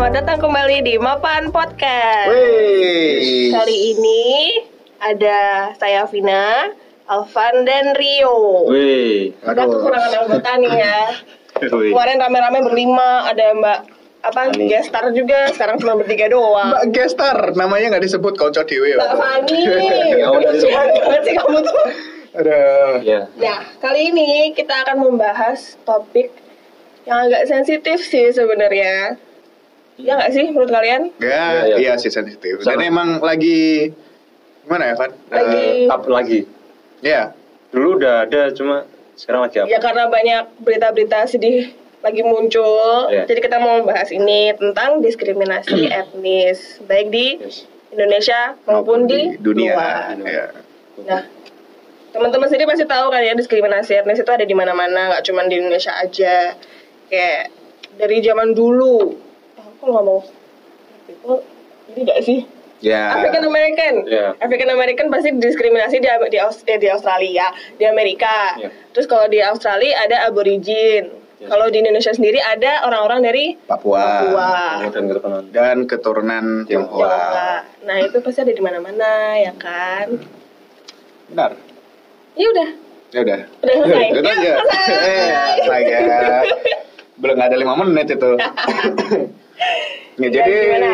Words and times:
selamat 0.00 0.16
datang 0.24 0.40
kembali 0.40 0.76
di 0.80 0.96
Mapan 0.96 1.52
Podcast. 1.52 2.32
Wih. 2.32 3.52
Kali 3.52 3.76
ini 3.92 4.24
ada 4.96 5.68
saya 5.76 6.08
Vina, 6.08 6.72
Alvan 7.04 7.68
dan 7.68 7.92
Rio. 7.92 8.64
Wih. 8.64 9.36
Kita 9.36 9.60
Aduh. 9.60 9.76
kekurangan 9.76 10.24
anggota 10.24 10.50
nih 10.56 10.72
ya. 10.72 11.00
Kemarin 11.92 12.16
rame-rame 12.16 12.64
berlima, 12.64 13.28
ada 13.28 13.52
Mbak 13.52 13.78
apa 14.24 14.40
Ani. 14.48 14.72
gestar 14.72 15.04
juga, 15.12 15.52
sekarang 15.52 15.76
cuma 15.76 16.00
bertiga 16.00 16.32
doang. 16.32 16.72
Mbak 16.72 16.84
Gestar, 16.96 17.52
namanya 17.52 17.92
nggak 17.92 18.04
disebut 18.08 18.40
konco 18.40 18.64
dewe. 18.64 18.96
Mbak 18.96 19.12
Fani, 19.20 19.58
Oh, 20.24 20.40
iya. 20.40 20.52
Jahat 20.64 20.96
banget 20.96 21.20
sih 21.28 21.34
kamu 21.36 21.58
tuh. 21.60 21.76
Aduh. 22.40 23.04
Ya. 23.04 23.28
Nah, 23.36 23.68
kali 23.84 24.16
ini 24.16 24.56
kita 24.56 24.80
akan 24.80 24.96
membahas 25.12 25.76
topik 25.84 26.32
yang 27.04 27.28
agak 27.28 27.52
sensitif 27.52 28.00
sih 28.00 28.32
sebenarnya. 28.32 29.28
Ya 30.00 30.12
nggak 30.16 30.30
sih 30.30 30.44
menurut 30.48 30.68
kalian? 30.68 31.02
Ya, 31.16 31.28
Iya, 31.28 31.62
iya. 31.66 31.76
iya 31.76 31.92
sih 31.94 32.08
sensitif. 32.08 32.60
Dan 32.60 32.76
Sama. 32.76 32.82
emang 32.82 33.08
lagi 33.20 33.90
gimana 34.62 34.84
ya, 34.86 34.94
Van? 34.94 35.10
Lagi- 35.28 35.84
Eh, 35.84 35.88
up 35.88 36.02
lagi. 36.06 36.40
ya, 37.00 37.32
Dulu 37.70 37.96
udah 37.96 38.26
ada 38.26 38.50
cuma 38.50 38.82
sekarang 39.14 39.46
lagi 39.46 39.56
apa? 39.58 39.66
Ya 39.66 39.78
karena 39.78 40.04
banyak 40.04 40.42
berita-berita 40.58 41.22
sedih 41.24 41.70
lagi 42.00 42.18
muncul. 42.20 43.06
Iya. 43.06 43.24
Jadi 43.24 43.40
kita 43.40 43.56
mau 43.56 43.78
membahas 43.78 44.10
ini 44.10 44.50
tentang 44.52 44.98
diskriminasi 44.98 45.86
etnis, 45.86 46.82
baik 46.82 47.08
di 47.08 47.38
Yes. 47.38 47.62
Indonesia 47.90 48.58
maupun 48.64 49.06
di, 49.06 49.38
dunia. 49.38 49.70
luar. 49.70 50.18
Ya. 50.20 50.46
Nah, 51.06 51.22
teman-teman 52.10 52.46
sendiri 52.46 52.66
pasti 52.66 52.82
tahu 52.84 53.06
kan 53.06 53.22
ya 53.22 53.34
diskriminasi 53.34 53.92
etnis 53.96 54.18
itu 54.18 54.26
ada 54.28 54.42
di 54.42 54.52
mana-mana, 54.52 55.14
nggak 55.14 55.22
cuma 55.22 55.46
di 55.46 55.54
Indonesia 55.56 55.94
aja. 55.94 56.58
Kayak 57.06 57.54
dari 57.94 58.18
zaman 58.18 58.50
dulu. 58.50 59.14
Ah, 59.80 59.82
Aku 59.82 59.96
ngomong 59.96 60.20
people, 61.08 61.40
ini 61.88 62.00
nggak 62.04 62.20
sih? 62.20 62.38
Ya. 62.80 63.12
African 63.12 63.44
American. 63.44 63.94
Iya. 64.04 64.36
African 64.36 64.68
American 64.70 65.06
pasti 65.08 65.32
diskriminasi 65.34 65.96
di 65.96 66.08
di, 66.28 66.38
Aus- 66.38 66.64
eh, 66.64 66.76
di 66.76 66.88
Australia, 66.88 67.48
di 67.76 67.84
Amerika. 67.84 68.56
Iya. 68.56 68.68
Terus 68.92 69.04
kalau 69.04 69.24
di 69.26 69.40
Australia 69.40 69.96
ada 69.98 70.24
aborigin. 70.24 71.12
Iya. 71.40 71.48
Kalau 71.48 71.68
di 71.68 71.80
Indonesia 71.80 72.12
sendiri 72.12 72.36
ada 72.38 72.84
orang-orang 72.84 73.20
dari 73.22 73.44
Papua. 73.58 74.04
Papua. 74.28 74.52
Dan 74.86 75.04
keturunan. 75.08 75.42
Dan 75.48 75.76
keturunan 75.84 76.44
Tionghoa. 76.64 77.64
Nah, 77.80 77.96
itu 77.98 78.16
pasti 78.20 78.44
ada 78.44 78.52
di 78.52 78.60
mana-mana 78.60 79.12
ya 79.38 79.52
kan? 79.56 80.20
Benar. 81.28 81.56
Ya 82.36 82.46
udah. 82.48 82.68
Ya 83.10 83.20
udah. 83.24 83.40
Udah 83.60 83.74
selesai. 83.76 84.06
Itu 84.08 84.20
Ya, 84.20 84.32
aja. 84.36 84.52
selesai. 84.60 85.84
Eh. 85.88 86.40
Belum 87.16 87.34
nggak 87.36 87.48
ada 87.48 87.56
lima 87.56 87.74
menit 87.78 88.08
itu. 88.08 88.30
Ya, 90.16 90.28
jadi 90.30 90.52
gimana? 90.66 90.90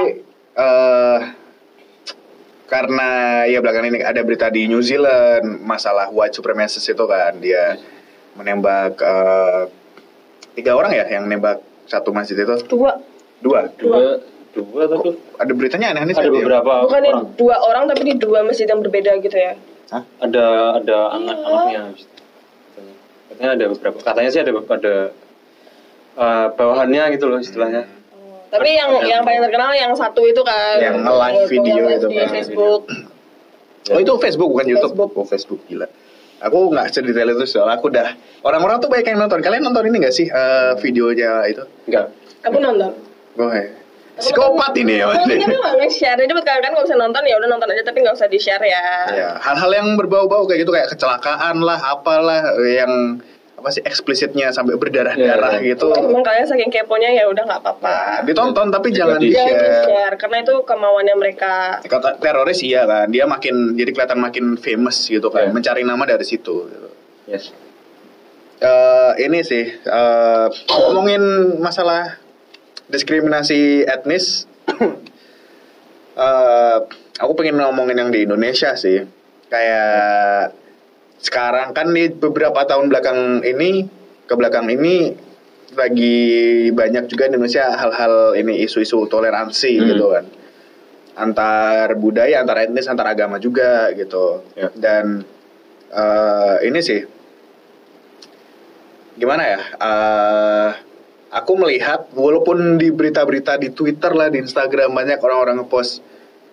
eh 0.56 1.18
karena 2.66 3.08
ya 3.46 3.62
belakangan 3.62 3.88
ini 3.88 3.98
ada 4.02 4.20
berita 4.20 4.50
di 4.50 4.66
New 4.66 4.82
Zealand 4.82 5.62
masalah 5.62 6.10
white 6.10 6.34
supremacist 6.34 6.86
itu 6.86 7.04
kan 7.06 7.38
dia 7.38 7.78
menembak 8.34 8.98
eh, 8.98 9.62
tiga 10.52 10.74
orang 10.74 10.92
ya 10.92 11.06
yang 11.06 11.26
nembak 11.26 11.62
satu 11.86 12.10
masjid 12.10 12.34
itu 12.34 12.54
Dua. 12.66 12.98
dua 13.38 13.70
Dua, 13.78 14.18
dua 14.50 14.80
atau 14.88 14.98
tuh? 14.98 15.14
ada 15.36 15.52
beritanya 15.52 15.92
aneh-aneh 15.92 16.16
Ada 16.16 16.32
beberapa 16.32 16.72
Bukan 16.88 17.00
di 17.00 17.10
orang. 17.12 17.26
dua 17.36 17.56
orang 17.62 17.84
tapi 17.86 18.02
di 18.02 18.14
dua 18.16 18.40
masjid 18.42 18.66
yang 18.66 18.80
berbeda 18.82 19.12
gitu 19.20 19.36
ya. 19.36 19.54
Hah? 19.92 20.02
Ada 20.18 20.44
ada 20.82 20.98
anak-anaknya. 21.14 21.82
Katanya. 21.94 22.94
Katanya 23.30 23.50
ada 23.54 23.64
beberapa. 23.70 23.96
Katanya 24.02 24.30
sih 24.32 24.40
ada 24.42 24.50
ada 24.50 24.94
eh, 26.16 26.46
bawahannya 26.50 27.02
gitu 27.14 27.24
loh 27.30 27.38
istilahnya. 27.38 27.86
Tapi 28.56 28.70
yang 28.72 28.90
Ada- 28.96 29.06
yang 29.06 29.20
paling 29.22 29.40
terkenal 29.44 29.70
yang 29.76 29.92
satu 29.92 30.22
itu 30.24 30.40
kan. 30.40 30.76
Yang 30.80 30.96
nge-live 31.04 31.40
video 31.52 31.84
itu 31.92 32.06
di 32.08 32.16
kan. 32.16 32.28
Facebook. 32.32 32.80
Oh 33.86 33.98
itu 34.02 34.12
Facebook 34.18 34.48
bukan 34.50 34.66
YouTube? 34.66 34.92
Facebook. 34.96 35.10
Oh 35.14 35.26
Facebook 35.28 35.60
gila. 35.68 35.86
Aku 36.36 36.68
nggak 36.68 36.92
sedetail 36.92 37.32
itu 37.32 37.44
soalnya 37.48 37.80
aku 37.80 37.88
udah 37.88 38.12
orang-orang 38.44 38.76
tuh 38.82 38.88
banyak 38.92 39.08
yang 39.08 39.20
nonton. 39.20 39.40
Kalian 39.40 39.62
nonton 39.64 39.88
ini 39.88 39.96
nggak 40.04 40.14
sih 40.14 40.26
eh, 40.28 40.72
videonya 40.80 41.48
itu? 41.48 41.64
Enggak. 41.88 42.12
Aku 42.44 42.56
nonton. 42.60 42.92
Gue 43.36 43.86
psikopat 44.16 44.72
ini 44.80 45.00
ya. 45.00 45.12
Mas. 45.12 45.28
kita 45.28 45.52
nggak 45.52 45.74
nge-share, 45.76 46.18
jadi 46.24 46.32
buat 46.32 46.46
kalian 46.48 46.62
kan 46.64 46.70
nggak 46.72 46.86
usah 46.88 46.98
nonton 46.98 47.22
ya 47.28 47.34
udah 47.36 47.48
nonton 47.52 47.68
aja 47.68 47.82
tapi 47.84 47.98
nggak 48.00 48.16
usah 48.16 48.28
di-share 48.32 48.64
ya. 48.64 48.82
Ya, 49.12 49.30
hal-hal 49.44 49.70
yang 49.76 49.88
berbau-bau 50.00 50.48
kayak 50.48 50.64
gitu 50.64 50.72
kayak 50.72 50.88
kecelakaan 50.88 51.60
lah, 51.60 51.76
apalah 51.76 52.56
yang 52.64 53.20
apa 53.56 53.68
sih 53.72 53.80
eksplisitnya 53.80 54.52
sampai 54.52 54.76
berdarah-darah 54.76 55.58
Ya, 55.58 55.64
ya. 55.64 55.68
gitu. 55.72 55.88
Memang 55.88 56.20
kalian 56.20 56.44
saking 56.44 56.68
keponya 56.68 57.08
ya 57.10 57.24
udah 57.24 57.42
nggak 57.42 57.60
apa-apa. 57.60 58.20
Ditonton 58.22 58.68
tapi 58.68 58.92
jangan 58.92 59.16
Jangan 59.16 59.32
Jangan 59.32 59.48
di-share. 59.48 59.72
di-share 59.80 60.14
karena 60.16 60.36
itu 60.40 60.54
kemauannya 60.62 61.14
mereka. 61.16 61.54
Kata 61.82 62.20
teroris 62.20 62.60
iya 62.60 62.84
kan, 62.84 63.08
dia 63.08 63.24
makin 63.24 63.72
jadi 63.72 63.90
kelihatan 63.90 64.20
makin 64.20 64.44
famous 64.56 65.08
gitu 65.08 65.28
kan, 65.28 65.48
Ya. 65.48 65.52
mencari 65.52 65.82
nama 65.82 66.04
dari 66.04 66.22
situ. 66.22 66.68
gitu. 66.68 66.88
Yes. 67.26 67.50
Eh, 68.56 69.12
ini 69.20 69.40
sih 69.40 69.64
eh, 69.68 70.46
ngomongin 70.70 71.20
masalah 71.58 72.16
diskriminasi 72.86 73.84
etnis. 73.84 74.44
eh 76.16 76.76
aku 77.16 77.32
pengen 77.34 77.56
ngomongin 77.58 77.96
yang 77.96 78.10
di 78.10 78.24
Indonesia 78.24 78.72
sih. 78.74 79.04
Kayak 79.46 80.52
sekarang 81.20 81.72
kan 81.72 81.90
di 81.92 82.12
beberapa 82.12 82.64
tahun 82.68 82.92
belakang 82.92 83.42
ini 83.42 83.88
ke 84.26 84.34
belakang 84.36 84.68
ini 84.68 85.16
lagi 85.76 86.16
banyak 86.72 87.10
juga 87.10 87.28
di 87.28 87.36
Indonesia 87.36 87.74
hal-hal 87.76 88.38
ini 88.38 88.64
isu-isu 88.64 89.04
toleransi 89.10 89.72
Hmm. 89.76 89.86
gitu 89.92 90.06
kan 90.12 90.24
antar 91.16 91.96
budaya, 91.96 92.44
antar 92.44 92.68
etnis, 92.68 92.84
antar 92.92 93.08
agama 93.16 93.40
juga 93.40 93.88
gitu. 93.96 94.44
Ya. 94.52 94.68
Dan 94.76 95.24
eh, 95.88 96.56
ini 96.68 96.80
sih 96.84 97.00
gimana 99.16 99.42
ya? 99.48 99.60
eh 99.80 100.70
aku 101.32 101.52
melihat 101.56 102.12
walaupun 102.12 102.76
di 102.76 102.92
berita-berita 102.92 103.56
di 103.56 103.72
Twitter 103.72 104.12
lah, 104.12 104.28
di 104.28 104.44
Instagram 104.44 104.92
banyak 104.92 105.16
orang-orang 105.24 105.64
ngepost, 105.64 106.04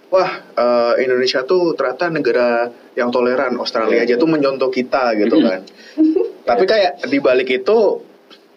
wah 0.07 0.31
eh, 0.55 0.93
Indonesia 1.03 1.43
tuh 1.43 1.75
ternyata 1.75 2.07
negara 2.07 2.71
yang 2.93 3.09
toleran, 3.09 3.57
Australia 3.57 4.05
aja 4.05 4.15
tuh 4.15 4.29
mencontoh 4.29 4.69
kita 4.69 5.17
gitu 5.17 5.41
kan. 5.41 5.65
Tapi 6.43 6.63
kayak 6.65 7.05
di 7.07 7.17
balik 7.17 7.49
itu 7.49 7.77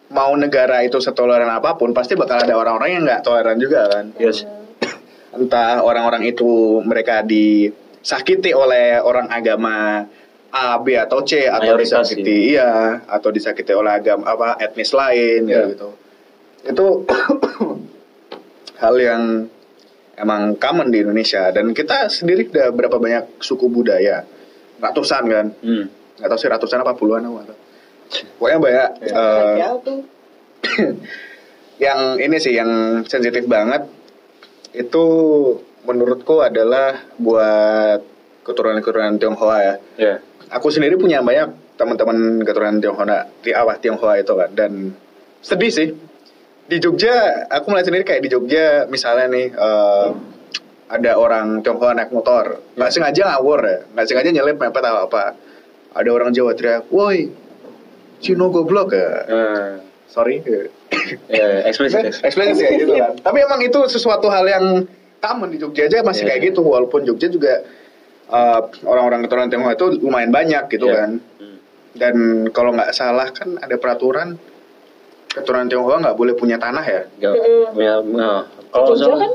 mau 0.06 0.32
negara 0.38 0.86
itu 0.86 1.02
setoleran 1.02 1.50
apa 1.50 1.74
pun 1.74 1.90
pasti 1.90 2.14
bakal 2.14 2.38
ada 2.38 2.54
orang-orang 2.54 2.90
yang 2.94 3.02
nggak 3.02 3.22
toleran 3.26 3.58
juga 3.58 3.90
kan 3.90 4.14
Yes. 4.14 4.46
entah 5.34 5.82
orang-orang 5.82 6.22
itu 6.30 6.78
mereka 6.86 7.26
disakiti 7.26 8.54
oleh 8.54 9.02
orang 9.02 9.26
agama 9.26 10.06
A, 10.54 10.78
B 10.78 10.94
atau 10.94 11.26
C 11.26 11.50
atau 11.50 11.74
Mayoritas 11.74 12.06
disakiti 12.06 12.54
iya 12.54 13.02
atau 13.02 13.34
disakiti 13.34 13.74
oleh 13.74 13.98
agama 13.98 14.30
apa 14.30 14.62
etnis 14.62 14.94
lain 14.94 15.42
Iya. 15.50 15.74
gitu. 15.74 15.88
Itu 16.70 16.86
hal 18.82 18.94
yang 18.96 19.22
emang 20.16 20.56
common 20.56 20.88
di 20.88 21.00
Indonesia 21.00 21.48
dan 21.50 21.70
kita 21.70 22.08
sendiri 22.08 22.48
udah 22.48 22.72
berapa 22.72 22.96
banyak 22.96 23.38
suku 23.38 23.68
budaya 23.68 24.24
ratusan 24.76 25.22
kan 25.26 25.46
Hmm. 25.60 25.86
nggak 26.16 26.28
tahu 26.28 26.38
sih 26.40 26.48
ratusan 26.48 26.80
apa 26.80 26.96
puluhan 26.96 27.24
aku 27.24 27.34
nggak 27.36 27.48
tahu. 27.48 27.58
pokoknya 28.40 28.58
banyak 28.58 28.88
Ya 29.56 29.70
tuh. 29.78 30.00
yang 31.84 32.16
ini 32.16 32.36
sih 32.38 32.56
yang 32.56 32.70
sensitif 33.04 33.44
banget 33.44 33.84
itu 34.72 35.04
menurutku 35.84 36.40
adalah 36.40 37.04
buat 37.16 38.00
keturunan-keturunan 38.42 39.18
Tionghoa 39.18 39.58
ya. 39.58 39.74
Ya. 39.98 40.14
Aku 40.50 40.70
sendiri 40.70 40.94
punya 40.94 41.20
banyak 41.20 41.50
teman-teman 41.76 42.40
keturunan 42.42 42.78
Tionghoa 42.80 43.28
di 43.42 43.50
awah 43.52 43.76
Tionghoa 43.76 44.16
itu 44.16 44.32
kan 44.32 44.50
dan 44.54 44.72
sedih 45.42 45.72
sih. 45.72 45.88
Di 46.66 46.76
Jogja 46.78 47.14
aku 47.46 47.70
melihat 47.70 47.86
sendiri 47.86 48.02
kayak 48.02 48.22
di 48.22 48.30
Jogja 48.30 48.84
misalnya 48.86 49.30
nih 49.30 49.46
eh, 49.48 50.06
ada 50.86 51.12
orang 51.14 51.62
Tionghoa 51.62 51.94
naik 51.94 52.10
motor 52.10 52.62
nggak 52.74 52.90
sengaja 52.90 53.22
ngawur 53.30 53.60
ya 53.62 53.78
nggak 53.90 54.06
sengaja 54.06 54.30
nyelip 54.30 54.56
mepet 54.56 54.82
atau 54.82 55.06
apa 55.06 55.34
ada 55.94 56.08
orang 56.10 56.30
Jawa 56.30 56.54
teriak 56.54 56.86
woi 56.90 57.30
Cino 58.18 58.48
goblok 58.48 58.94
ya 58.94 59.10
Eh, 59.26 59.70
sorry 60.06 60.42
ya, 60.42 60.66
eksplisit. 61.66 62.08
eksplisit. 62.08 62.24
Eksplisit 62.24 62.62
ya 62.62 62.70
gitu 62.78 62.92
kan. 62.96 63.12
Tapi 63.20 63.38
emang 63.42 63.60
itu 63.60 63.78
sesuatu 63.86 64.26
hal 64.26 64.46
yang 64.46 64.64
common 65.18 65.50
di 65.50 65.58
Jogja 65.58 65.86
aja 65.86 66.00
masih 66.00 66.24
Iya. 66.24 66.28
kayak 66.32 66.40
gitu 66.50 66.60
walaupun 66.62 67.04
Jogja 67.04 67.28
juga 67.28 67.62
uh, 68.26 68.60
orang-orang 68.82 69.22
keturunan 69.22 69.48
Tionghoa 69.48 69.74
itu 69.74 69.86
lumayan 70.00 70.30
banyak 70.30 70.64
gitu 70.68 70.86
Iya. 70.86 70.96
kan. 70.96 71.10
Hmm. 71.38 71.58
Dan 71.94 72.14
kalau 72.50 72.72
nggak 72.72 72.90
salah 72.90 73.28
kan 73.30 73.58
ada 73.58 73.76
peraturan 73.76 74.38
keturunan 75.36 75.68
Tionghoa 75.68 76.00
nggak 76.00 76.16
boleh 76.16 76.32
punya 76.32 76.56
tanah 76.56 76.80
ya. 76.80 77.04
Nggak 77.20 77.34
Mm-mm. 77.36 77.64
punya 77.76 77.92
nah, 78.16 78.40
kalau 78.72 78.96
Jogja 78.96 79.04
salah 79.04 79.18
kan? 79.20 79.32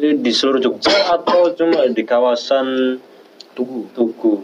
di, 0.00 0.08
di 0.24 0.32
seluruh 0.32 0.60
Jogja 0.64 0.96
atau 1.12 1.52
cuma 1.52 1.84
di 1.84 2.02
kawasan 2.02 2.96
Tugu 3.52 3.92
Tugu 3.92 4.40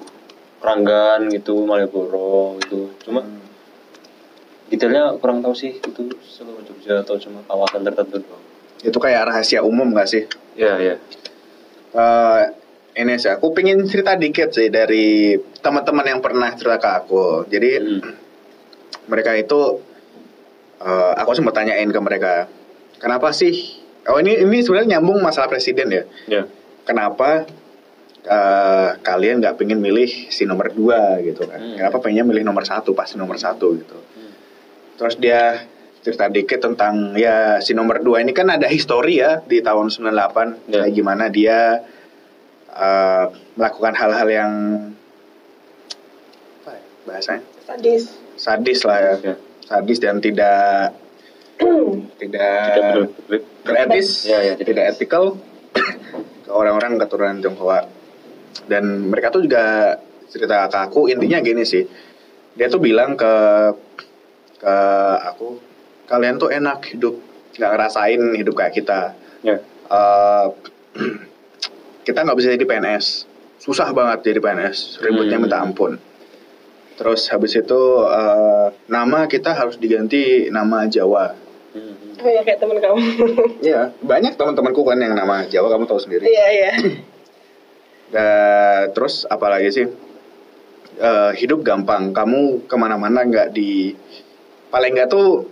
Ranggan 0.61 1.33
gitu 1.33 1.65
Malioboro 1.65 2.61
gitu 2.61 2.93
cuma 3.05 3.25
detailnya 4.69 5.15
kurang 5.21 5.45
tahu 5.45 5.53
sih 5.53 5.77
itu 5.77 6.03
seluruh 6.25 6.61
Jogja 6.65 7.01
atau 7.01 7.17
cuma 7.17 7.41
kawasan 7.45 7.85
tertentu 7.85 8.21
doang 8.21 8.43
itu 8.85 8.99
kayak 9.01 9.33
rahasia 9.33 9.65
umum 9.65 9.97
gak 9.97 10.13
sih? 10.13 10.29
Ya, 10.61 10.77
ya. 10.77 11.01
Eh, 11.97 12.43
ini 13.01 13.17
sih 13.17 13.33
aku 13.33 13.57
pengen 13.57 13.81
cerita 13.89 14.13
dikit 14.13 14.53
sih 14.53 14.69
dari 14.69 15.33
teman-teman 15.65 16.05
yang 16.05 16.21
pernah 16.21 16.53
cerita 16.53 16.77
ke 16.77 16.91
aku. 17.01 17.25
Jadi 17.49 17.71
Hmm. 17.81 18.13
mereka 19.09 19.33
itu 19.41 19.81
eh, 20.85 21.13
aku 21.17 21.33
sempat 21.33 21.57
tanyain 21.57 21.89
ke 21.89 21.99
mereka, 21.99 22.47
kenapa 23.01 23.33
sih? 23.33 23.81
Oh 24.05 24.21
ini 24.21 24.37
ini 24.37 24.61
sebenarnya 24.61 25.01
nyambung 25.01 25.19
masalah 25.19 25.49
presiden 25.49 25.89
ya. 25.89 26.05
Ya. 26.29 26.43
Kenapa 26.85 27.49
eh, 28.23 28.89
kalian 29.01 29.41
nggak 29.41 29.57
pengen 29.57 29.81
milih 29.81 30.29
si 30.29 30.45
nomor 30.45 30.69
dua 30.71 31.17
gitu 31.21 31.49
kan? 31.49 31.57
Hmm. 31.57 31.77
Kenapa 31.81 31.97
pengennya 31.99 32.25
milih 32.25 32.45
nomor 32.45 32.63
satu 32.63 32.93
pasti 32.93 33.17
nomor 33.17 33.41
satu 33.41 33.73
gitu? 33.75 33.97
Terus 34.95 35.17
dia 35.17 35.65
cerita 36.05 36.29
dikit 36.29 36.61
tentang 36.61 37.17
ya 37.17 37.65
si 37.65 37.73
nomor 37.73 38.05
dua 38.05 38.21
ini 38.21 38.37
kan 38.37 38.45
ada 38.47 38.69
histori 38.69 39.25
ya 39.25 39.41
di 39.41 39.65
tahun 39.65 39.89
98 39.89 40.69
Ya. 40.69 40.85
kayak 40.85 40.93
gimana 40.93 41.33
dia 41.33 41.81
eh, 42.69 43.25
melakukan 43.57 43.97
hal-hal 43.97 44.29
yang 44.29 44.53
apa 46.61 46.71
ya 46.77 46.83
bahasanya 47.09 47.43
Sadis. 47.65 48.03
sadis 48.37 48.81
lah 48.85 48.99
ya 49.01 49.15
Ya. 49.33 49.35
Sadis 49.65 49.99
dan 50.01 50.21
tidak 50.21 50.95
tidak 52.21 52.59
Tidak 53.01 53.43
beretis 53.65 54.29
Ya, 54.29 54.43
ya, 54.43 54.53
tidak 54.59 54.69
tidak 54.69 54.85
ethical 54.95 55.25
ke 56.45 56.51
orang-orang 56.51 57.01
keturunan 57.01 57.41
Tionghoa. 57.41 57.87
Dan 58.69 59.11
mereka 59.11 59.33
tuh 59.35 59.45
juga 59.45 59.97
cerita 60.31 60.69
ke 60.69 60.79
aku 60.79 61.01
intinya 61.11 61.39
gini 61.41 61.63
sih. 61.67 61.85
Dia 62.55 62.71
tuh 62.71 62.83
bilang 62.83 63.17
ke 63.19 63.35
ke 64.59 64.77
aku 65.31 65.59
kalian 66.07 66.39
tuh 66.39 66.53
enak 66.53 66.85
hidup 66.95 67.19
nggak 67.55 67.71
ngerasain 67.71 68.23
hidup 68.35 68.55
kayak 68.55 68.75
kita. 68.75 69.01
Ya. 69.43 69.59
Eh, 69.91 70.47
kita 72.07 72.21
nggak 72.21 72.37
bisa 72.39 72.53
jadi 72.55 72.65
PNS 72.69 73.07
susah 73.59 73.89
banget 73.97 74.29
jadi 74.29 74.39
PNS 74.45 75.01
ributnya 75.01 75.41
Hmm. 75.41 75.45
minta 75.49 75.59
ampun 75.65 75.97
terus 76.95 77.27
habis 77.29 77.55
itu 77.55 77.81
eh, 78.07 78.67
nama 78.87 79.27
kita 79.27 79.51
harus 79.53 79.77
diganti 79.77 80.49
nama 80.49 80.87
Jawa 80.87 81.43
Hmm. 81.75 82.23
Oh 82.23 82.31
ya 82.31 82.47
kayak 82.47 82.63
temen 82.63 82.79
kamu. 82.79 83.03
Iya, 83.67 83.91
banyak 83.99 84.39
teman-temanku 84.39 84.87
kan 84.87 84.95
yang 84.95 85.19
nama 85.19 85.43
Jawa 85.43 85.75
kamu 85.75 85.91
tahu 85.91 85.99
sendiri. 85.99 86.23
Iya 86.23 86.47
iya. 86.55 86.71
Dan 88.15 88.91
terus 88.95 89.27
apalagi 89.27 89.75
sih? 89.75 89.87
Eh, 90.95 91.31
hidup 91.35 91.67
gampang. 91.67 92.15
Kamu 92.15 92.71
ke 92.71 92.77
mana-mana 92.79 93.27
nggak 93.27 93.51
di 93.51 93.91
paling 94.71 94.95
nggak 94.95 95.11
tuh 95.11 95.51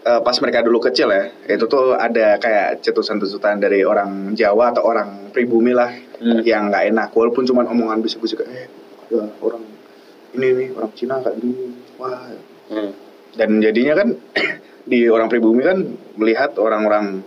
eh, 0.00 0.20
pas 0.24 0.32
mereka 0.40 0.64
dulu 0.64 0.80
kecil 0.80 1.12
ya, 1.12 1.28
itu 1.44 1.68
tuh 1.68 1.92
ada 1.92 2.40
kayak 2.40 2.80
cetusan-cetusan 2.80 3.60
dari 3.60 3.84
orang 3.84 4.32
Jawa 4.32 4.72
atau 4.72 4.88
orang 4.88 5.28
pribumi 5.28 5.76
lah 5.76 5.92
Hmm. 6.20 6.40
yang 6.40 6.72
nggak 6.72 6.84
enak. 6.88 7.08
Walaupun 7.12 7.44
cuma 7.44 7.64
omongan 7.64 8.00
bisik-bisik, 8.00 8.44
eh, 8.44 8.68
ya, 9.08 9.24
orang 9.44 9.60
ini 10.36 10.46
nih 10.54 10.68
orang 10.76 10.92
Cina 10.94 11.18
kayak 11.18 11.36
gini, 11.42 11.74
wah. 11.98 12.30
Hmm. 12.70 12.92
Dan 13.34 13.62
jadinya 13.62 13.94
kan 13.98 14.08
di 14.90 15.06
orang 15.06 15.30
pribumi 15.30 15.62
kan 15.62 15.78
melihat 16.18 16.54
orang-orang 16.58 17.22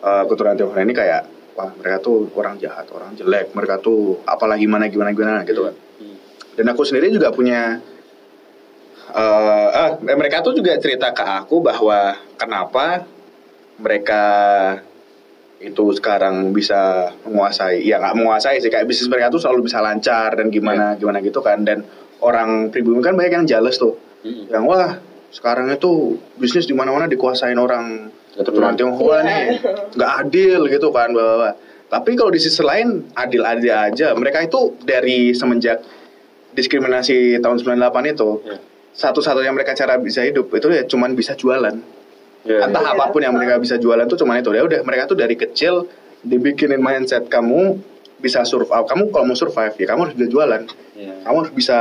eh, 0.00 0.24
keturunan 0.28 0.56
Tionghoa 0.56 0.84
ini 0.84 0.94
kayak 0.96 1.22
wah 1.56 1.70
mereka 1.76 2.00
tuh 2.00 2.32
orang 2.36 2.56
jahat, 2.56 2.88
orang 2.92 3.12
jelek, 3.16 3.52
mereka 3.52 3.80
tuh 3.80 4.24
apalah 4.24 4.56
gimana 4.56 4.88
gimana 4.88 5.12
gimana 5.12 5.44
gitu 5.44 5.68
kan. 5.68 5.74
Hmm. 6.00 6.16
Dan 6.56 6.66
aku 6.72 6.82
sendiri 6.84 7.12
juga 7.12 7.32
punya 7.32 7.80
eh 9.10 9.68
ah, 9.74 9.98
mereka 9.98 10.38
tuh 10.38 10.54
juga 10.54 10.78
cerita 10.78 11.10
ke 11.10 11.24
aku 11.24 11.58
bahwa 11.58 12.14
kenapa 12.38 13.02
mereka 13.82 14.24
itu 15.60 15.92
sekarang 15.92 16.56
bisa 16.56 17.12
menguasai 17.28 17.84
ya 17.84 18.00
nggak 18.00 18.16
menguasai 18.16 18.64
sih 18.64 18.72
kayak 18.72 18.88
bisnis 18.88 19.12
mereka 19.12 19.28
tuh 19.28 19.44
selalu 19.44 19.68
bisa 19.68 19.84
lancar 19.84 20.32
dan 20.32 20.48
gimana 20.48 20.96
gimana 20.96 21.20
gitu 21.20 21.44
kan 21.44 21.60
dan 21.60 21.84
orang 22.20 22.68
pribumi 22.68 23.00
kan 23.00 23.12
banyak 23.12 23.32
yang 23.34 23.46
jealous 23.46 23.76
tuh 23.76 23.96
Hmm. 24.20 24.44
yang 24.46 24.64
wah 24.64 25.00
sekarang 25.30 25.68
itu 25.68 25.88
bisnis 26.36 26.64
di 26.64 26.72
mana-mana 26.72 27.06
dikuasain 27.06 27.56
orang 27.56 28.12
Keturunan. 28.30 28.44
keturunan 28.44 28.74
Tionghoa 28.76 29.16
Iya. 29.16 29.24
nih 29.24 29.40
nggak 29.96 30.10
adil 30.20 30.60
gitu 30.68 30.88
kan 30.90 31.08
bahwa 31.10 31.56
tapi 31.86 32.14
kalau 32.14 32.28
di 32.28 32.36
sisi 32.36 32.60
lain 32.60 33.08
adil-adil 33.12 33.72
aja 33.72 34.12
mereka 34.12 34.38
itu 34.40 34.76
dari 34.80 35.32
semenjak 35.32 35.80
diskriminasi 36.50 37.38
tahun 37.38 37.56
98 37.56 37.80
itu 38.10 38.28
Ya. 38.42 38.56
satu-satunya 38.92 39.50
mereka 39.50 39.72
cara 39.72 39.96
bisa 39.96 40.20
hidup 40.20 40.50
itu 40.50 40.66
ya 40.68 40.82
cuman 40.84 41.14
bisa 41.14 41.32
jualan 41.32 41.74
Ya. 42.42 42.60
entah 42.62 42.82
Iya. 42.82 42.92
apa 42.92 43.04
pun 43.08 43.20
yang 43.20 43.32
mereka 43.32 43.56
bisa 43.56 43.76
jualan 43.76 44.04
tuh 44.04 44.16
cuman 44.16 44.38
itu 44.38 44.50
ya 44.50 44.62
udah 44.62 44.80
mereka 44.82 45.06
tuh 45.06 45.14
dari 45.14 45.32
kecil 45.32 45.86
dibikinin 46.20 46.76
mindset 46.76 47.24
kamu 47.26 47.80
bisa 48.20 48.44
survive. 48.44 48.86
Kamu 48.86 49.08
kalau 49.10 49.24
mau 49.32 49.36
survive 49.36 49.74
ya 49.80 49.86
kamu 49.90 50.00
harus 50.06 50.14
bisa 50.14 50.28
jualan. 50.28 50.62
Ya. 50.94 51.14
kamu 51.24 51.36
harus 51.40 51.52
bisa 51.56 51.78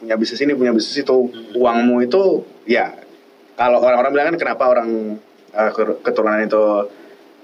punya 0.00 0.14
bisnis 0.16 0.40
ini 0.40 0.52
punya 0.56 0.72
bisnis 0.72 1.04
itu. 1.04 1.16
Uangmu 1.54 2.02
itu 2.02 2.42
ya 2.64 2.96
kalau 3.54 3.84
orang-orang 3.84 4.10
bilang 4.10 4.26
kan 4.34 4.36
kenapa 4.40 4.64
orang 4.72 5.20
ke- 5.52 5.98
keturunan 6.02 6.40
itu 6.40 6.64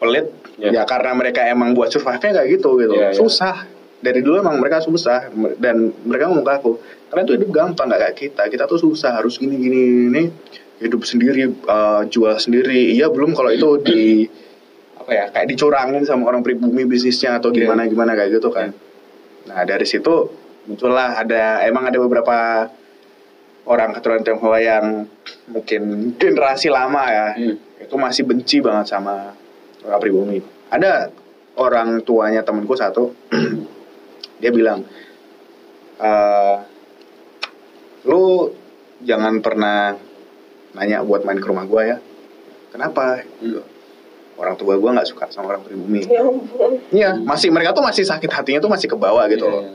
pelit? 0.00 0.26
Ya. 0.54 0.70
ya 0.70 0.82
karena 0.86 1.12
mereka 1.18 1.42
emang 1.44 1.74
buat 1.74 1.90
survive 1.92 2.22
nya 2.24 2.40
kayak 2.40 2.48
gitu 2.58 2.70
gitu. 2.80 2.94
Ya, 2.96 3.12
ya. 3.12 3.16
susah. 3.16 3.68
Dari 4.04 4.20
dulu 4.20 4.36
emang 4.44 4.60
mereka 4.60 4.84
susah 4.84 5.32
dan 5.56 5.88
mereka 6.04 6.28
ngomong 6.28 6.44
ke 6.44 6.52
aku 6.60 6.72
karena 7.08 7.20
itu 7.24 7.32
hidup 7.40 7.50
gampang 7.52 7.86
nggak 7.88 8.00
kayak 8.00 8.16
kita. 8.16 8.42
Kita 8.52 8.64
tuh 8.68 8.76
susah 8.80 9.16
harus 9.16 9.40
gini 9.40 9.56
gini 9.56 9.80
ini 10.12 10.22
hidup 10.82 11.02
sendiri 11.08 11.48
eh, 11.48 12.02
jual 12.12 12.36
sendiri. 12.36 12.94
Iya 12.96 13.08
belum 13.08 13.32
kalau 13.32 13.50
itu 13.54 13.80
di 13.80 14.28
apa 15.04 15.12
ya 15.12 15.24
kayak 15.28 15.46
dicurangin 15.46 16.00
sama 16.02 16.32
orang 16.32 16.40
pribumi 16.40 16.88
bisnisnya 16.88 17.36
atau 17.36 17.52
Iya. 17.52 17.68
gimana 17.68 17.84
gimana 17.84 18.12
kayak 18.14 18.40
gitu 18.40 18.48
kan 18.48 18.72
nah 19.44 19.60
dari 19.62 19.84
situ 19.84 20.32
muncullah 20.64 21.12
ada 21.14 21.60
emang 21.62 21.84
ada 21.84 22.00
beberapa 22.00 22.68
orang 23.64 23.92
keturunan 23.92 24.24
Tionghoa 24.24 24.58
yang 24.58 25.04
mungkin 25.46 25.82
generasi 26.16 26.72
lama 26.72 27.04
ya 27.06 27.26
Hmm. 27.36 27.56
itu 27.76 27.94
masih 27.94 28.24
benci 28.24 28.64
banget 28.64 28.88
sama 28.88 29.36
orang 29.84 30.00
pribumi 30.00 30.40
ada 30.72 31.12
orang 31.54 32.00
tuanya 32.00 32.40
temanku 32.40 32.72
satu 32.72 33.12
dia 34.40 34.48
bilang 34.48 34.88
"Eh, 36.00 36.56
lu 38.04 38.48
jangan 39.00 39.40
pernah 39.40 39.96
nanya 40.72 41.04
buat 41.04 41.22
main 41.22 41.36
ke 41.36 41.46
rumah 41.46 41.68
gua 41.68 41.82
ya 41.86 41.96
kenapa 42.72 43.20
Hmm. 43.38 43.60
Orang 44.34 44.54
tua 44.58 44.74
gua 44.78 44.90
nggak 44.98 45.08
suka 45.08 45.24
sama 45.30 45.54
orang 45.54 45.62
pribumi 45.62 46.02
Ya. 46.06 46.22
Iya, 46.90 47.10
masih 47.22 47.54
mereka 47.54 47.74
tuh 47.74 47.84
masih 47.86 48.04
sakit 48.06 48.30
hatinya 48.30 48.60
tuh 48.62 48.70
masih 48.70 48.86
ke 48.90 48.96
bawah 48.98 49.24
gitu 49.30 49.46
loh. 49.46 49.62
Ya. 49.62 49.70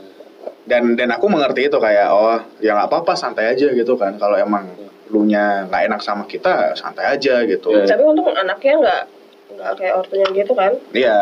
Dan 0.68 0.94
dan 0.94 1.08
aku 1.12 1.26
mengerti 1.26 1.66
itu 1.66 1.76
kayak 1.80 2.08
oh 2.12 2.38
ya 2.62 2.76
nggak 2.76 2.88
apa-apa 2.92 3.12
santai 3.16 3.50
aja 3.52 3.72
gitu 3.72 3.96
kan. 3.96 4.16
Kalau 4.20 4.36
emang 4.36 4.68
lu 5.10 5.26
nya 5.26 5.66
nggak 5.66 5.82
enak 5.90 6.00
sama 6.00 6.24
kita 6.28 6.76
santai 6.78 7.16
aja 7.16 7.42
gitu. 7.44 7.72
Iya. 7.74 7.88
Tapi 7.88 8.02
untung 8.06 8.30
anaknya 8.30 8.74
nggak 8.78 9.02
nggak 9.58 9.72
kayak 9.80 9.94
ortunya 9.98 10.26
gitu 10.32 10.52
kan. 10.54 10.72
Iya. 10.94 11.18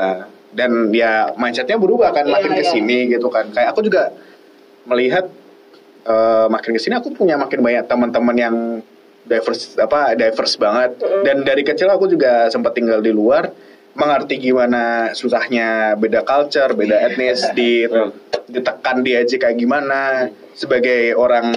Dan 0.49 0.93
ya 0.97 1.33
mindsetnya 1.37 1.77
berubah 1.77 2.13
kan 2.13 2.25
Iya, 2.25 2.33
makin 2.35 2.51
iya. 2.53 2.59
ke 2.61 2.65
sini 2.69 2.99
gitu 3.09 3.29
kan. 3.33 3.49
Kayak 3.55 3.73
aku 3.77 3.81
juga 3.85 4.13
melihat 4.85 5.29
eh, 6.09 6.47
makin 6.49 6.71
ke 6.77 6.81
sini 6.81 6.97
aku 6.97 7.13
punya 7.13 7.37
makin 7.37 7.61
banyak 7.61 7.85
teman-teman 7.89 8.37
yang 8.37 8.57
diverse 9.29 9.77
apa 9.77 10.17
diverse 10.17 10.57
banget. 10.57 10.97
Mm-mm. 10.99 11.23
Dan 11.23 11.37
dari 11.45 11.63
kecil 11.63 11.87
aku 11.87 12.09
juga 12.09 12.49
sempat 12.49 12.73
tinggal 12.73 12.99
di 12.99 13.13
luar 13.13 13.53
mengerti 13.93 14.39
gimana 14.39 15.11
susahnya 15.11 15.99
beda 15.99 16.23
culture, 16.23 16.71
beda 16.73 16.97
etnis 17.07 17.43
di 17.53 17.83
Hmm. 17.85 18.15
ditekan 18.49 19.05
dia 19.05 19.21
aja 19.21 19.37
kayak 19.37 19.61
gimana 19.61 20.25
sebagai 20.57 21.13
orang 21.13 21.53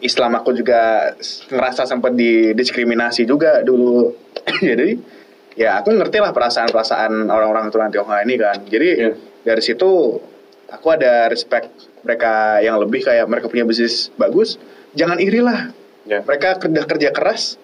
Islam 0.00 0.36
aku 0.36 0.52
juga 0.52 1.12
ngerasa 1.48 1.84
sempat 1.84 2.12
didiskriminasi 2.12 3.24
juga 3.24 3.60
dulu 3.60 4.12
jadi 4.64 4.96
ya 5.54 5.80
aku 5.80 5.92
ngerti 5.92 6.18
lah 6.18 6.32
perasaan-perasaan 6.32 7.28
orang-orang 7.28 7.68
keturunan 7.68 7.92
Tionghoa 7.92 8.24
ini 8.24 8.34
kan 8.36 8.56
jadi 8.64 8.88
Iya. 8.96 9.10
dari 9.44 9.62
situ 9.62 10.16
aku 10.68 10.86
ada 10.88 11.28
respect 11.28 11.68
mereka 12.00 12.58
yang 12.60 12.80
lebih 12.80 13.04
kayak 13.04 13.28
mereka 13.28 13.46
punya 13.48 13.64
bisnis 13.64 14.08
bagus 14.16 14.56
jangan 14.92 15.20
iri 15.20 15.44
lah 15.44 15.72
Ya. 16.04 16.20
mereka 16.20 16.56
kerja 16.56 16.84
kerja 16.84 17.10
keras 17.10 17.56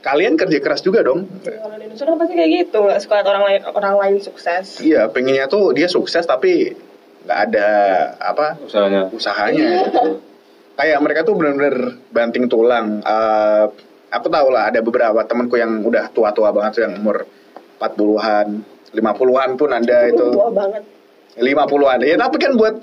kalian 0.00 0.34
kerja 0.34 0.58
keras 0.58 0.80
juga 0.80 1.02
dong 1.02 1.26
Orang 1.60 1.78
Indonesia 1.78 2.04
kan 2.04 2.16
pasti 2.16 2.34
kayak 2.34 2.50
gitu, 2.56 2.78
nggak 2.80 3.00
suka 3.00 3.14
orang 3.20 3.44
lain 3.44 3.60
orang 3.68 3.94
lain 3.96 4.14
sukses. 4.18 4.78
iya 4.78 5.06
pengennya 5.06 5.46
tuh 5.46 5.70
dia 5.70 5.86
sukses 5.86 6.22
tapi 6.22 6.74
nggak 7.22 7.38
ada 7.46 7.68
apa 8.16 8.58
Usahanya. 8.60 9.10
usahanya 9.10 9.66
gitu. 9.84 10.22
kayak 10.74 10.98
mereka 10.98 11.20
tuh 11.22 11.34
bener-bener 11.34 11.76
banting 12.08 12.46
tulang 12.46 12.98
Eh, 12.98 13.64
aku 14.08 14.26
tahu 14.26 14.48
lah 14.48 14.66
ada 14.66 14.80
beberapa 14.80 15.22
temanku 15.22 15.54
yang 15.54 15.78
udah 15.80 16.08
tua-tua 16.08 16.50
banget 16.50 16.70
tuh 16.72 16.82
yang 16.82 16.94
umur 16.96 17.26
40-an 17.76 18.46
50-an 18.90 19.50
pun 19.54 19.70
ada 19.70 19.98
itu 20.08 20.24
Tua 20.32 20.48
banget. 20.48 20.82
50-an 21.36 21.98
ya 22.02 22.16
tapi 22.16 22.36
kan 22.38 22.52
buat 22.54 22.74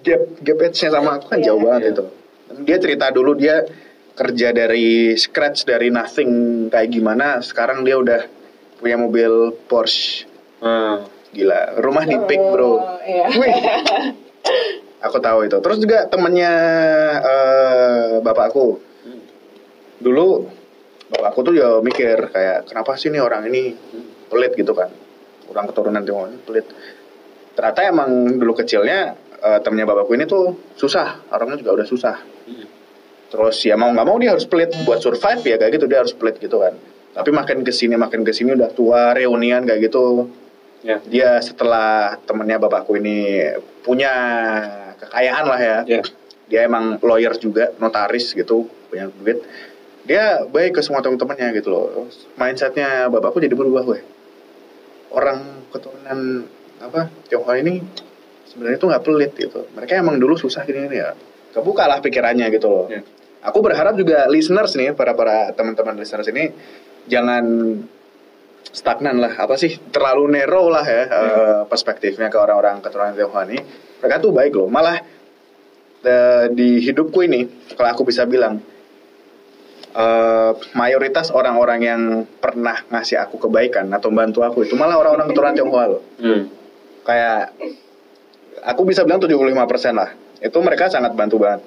gap 0.00 0.20
gap 0.42 0.58
age-nya 0.60 0.88
sama 0.90 1.16
aku 1.16 1.26
kan 1.28 1.38
Iya, 1.38 1.46
jauh 1.46 1.60
banget 1.62 1.80
iya. 1.80 1.92
itu 1.92 2.04
dia 2.60 2.76
cerita 2.76 3.06
dulu 3.08 3.32
dia 3.34 3.64
kerja 4.14 4.54
dari 4.54 5.18
scratch 5.18 5.66
dari 5.66 5.90
nothing 5.90 6.66
kayak 6.70 6.90
gimana 6.94 7.42
sekarang 7.42 7.82
dia 7.82 7.98
udah 7.98 8.22
punya 8.78 8.96
mobil 8.98 9.54
Porsche. 9.66 10.28
Hmm. 10.62 11.08
Gila, 11.34 11.82
rumah 11.82 12.06
di 12.06 12.14
Peak, 12.30 12.38
Bro. 12.54 12.62
Oh, 12.62 12.78
iya. 13.02 13.26
Wih. 13.26 13.56
Aku 15.02 15.18
tahu 15.18 15.50
itu. 15.50 15.58
Terus 15.58 15.78
juga 15.82 16.06
temennya 16.06 16.52
eh, 17.20 18.12
bapakku. 18.22 18.78
Dulu 19.98 20.26
bapakku 21.10 21.40
tuh 21.42 21.54
ya 21.58 21.68
mikir 21.82 22.30
kayak 22.30 22.70
kenapa 22.70 22.94
sih 22.96 23.10
nih 23.10 23.20
orang 23.20 23.50
ini 23.50 23.74
pelit 24.30 24.54
gitu 24.54 24.72
kan. 24.72 24.94
Orang 25.50 25.68
keturunan 25.68 26.06
Tionghoa 26.06 26.30
ini 26.30 26.38
pelit. 26.40 26.70
Ternyata 27.58 27.80
emang 27.82 28.38
dulu 28.38 28.54
kecilnya 28.54 29.18
eh, 29.42 29.58
temennya 29.60 29.90
bapakku 29.90 30.14
ini 30.14 30.24
tuh 30.30 30.54
susah. 30.78 31.28
Orangnya 31.34 31.58
juga 31.60 31.82
udah 31.82 31.86
susah. 31.88 32.16
Terus 33.34 33.66
ya 33.66 33.74
mau 33.74 33.90
nggak 33.90 34.06
mau 34.06 34.14
dia 34.22 34.30
harus 34.30 34.46
pelit 34.46 34.70
buat 34.86 35.02
survive 35.02 35.42
ya 35.42 35.56
kayak 35.58 35.72
gitu. 35.74 35.90
Dia 35.90 36.06
harus 36.06 36.14
pelit 36.14 36.38
gitu 36.38 36.62
kan. 36.62 36.78
Tapi 37.18 37.30
makin 37.34 37.66
ke 37.66 37.74
sini 37.74 37.98
makin 37.98 38.22
ke 38.22 38.30
sini 38.30 38.54
udah 38.54 38.70
tua 38.70 39.10
reunian 39.10 39.66
kayak 39.66 39.90
gitu. 39.90 40.30
Ya. 40.84 41.00
dia 41.00 41.40
setelah 41.40 42.20
temennya 42.28 42.60
bapakku 42.60 43.00
ini 43.00 43.40
punya 43.80 44.12
kekayaan 45.00 45.44
lah 45.48 45.60
ya. 45.60 45.78
Ya. 45.88 46.02
dia 46.44 46.68
emang 46.68 47.00
lawyer 47.00 47.32
juga 47.40 47.72
notaris 47.80 48.36
gitu 48.36 48.68
punya 48.92 49.08
duit. 49.08 49.40
Dia 50.04 50.44
baik 50.44 50.76
ke 50.76 50.80
semua 50.84 51.00
teman-temannya 51.00 51.56
gitu 51.56 51.72
loh. 51.72 52.04
Mindsetnya 52.36 53.08
bapakku 53.08 53.40
jadi 53.40 53.56
berubah 53.56 53.82
weh. 53.88 54.04
Orang 55.08 55.64
keturunan 55.72 56.44
apa 56.84 57.08
Tionghoa 57.32 57.56
ini 57.64 57.80
sebenarnya 58.44 58.76
tuh 58.76 58.88
nggak 58.92 59.04
pelit 59.08 59.32
gitu. 59.40 59.64
Mereka 59.72 60.04
emang 60.04 60.20
dulu 60.20 60.36
susah 60.36 60.68
gini 60.68 60.84
gini 60.84 61.00
ya. 61.00 61.16
Kebuka 61.56 61.88
lah 61.88 62.04
pikirannya 62.04 62.52
gitu 62.52 62.68
loh. 62.68 62.86
Ya. 62.92 63.00
Aku 63.44 63.58
berharap 63.60 63.94
juga 63.94 64.24
listeners 64.26 64.72
nih 64.74 64.96
para 64.96 65.12
para 65.12 65.52
teman-teman 65.52 66.00
listeners 66.00 66.26
ini 66.32 66.50
jangan 67.04 67.44
stagnan 68.74 69.20
lah. 69.20 69.36
Apa 69.36 69.60
sih? 69.60 69.76
Terlalu 69.92 70.34
narrow 70.34 70.72
lah 70.72 70.82
ya 70.82 71.02
eh, 71.06 71.60
perspektifnya 71.68 72.32
ke 72.32 72.38
orang-orang 72.40 72.80
keturunan 72.80 73.12
Tionghoa 73.12 73.44
ini. 73.46 73.58
Mereka 74.00 74.16
tuh 74.24 74.32
baik 74.32 74.52
loh. 74.56 74.68
Malah 74.72 74.98
eh, 76.02 76.44
di 76.50 76.80
hidupku 76.80 77.22
ini 77.22 77.70
kalau 77.76 77.92
aku 77.92 78.02
bisa 78.08 78.24
bilang 78.24 78.58
eh, 79.92 80.50
mayoritas 80.74 81.28
orang-orang 81.30 81.80
yang 81.84 82.02
pernah 82.40 82.80
ngasih 82.88 83.20
aku 83.20 83.46
kebaikan 83.46 83.92
atau 83.92 84.08
bantu 84.10 84.40
aku 84.42 84.64
itu 84.64 84.74
malah 84.74 84.96
orang-orang 84.96 85.28
keturunan 85.30 85.54
Tionghoa 85.54 85.84
loh. 85.86 86.02
Hmm. 86.18 86.42
kayak 87.04 87.52
aku 88.64 88.88
bisa 88.88 89.04
bilang 89.04 89.20
75% 89.20 89.52
lah. 89.92 90.10
Itu 90.40 90.56
mereka 90.64 90.88
sangat 90.88 91.12
bantu 91.12 91.36
banget. 91.44 91.60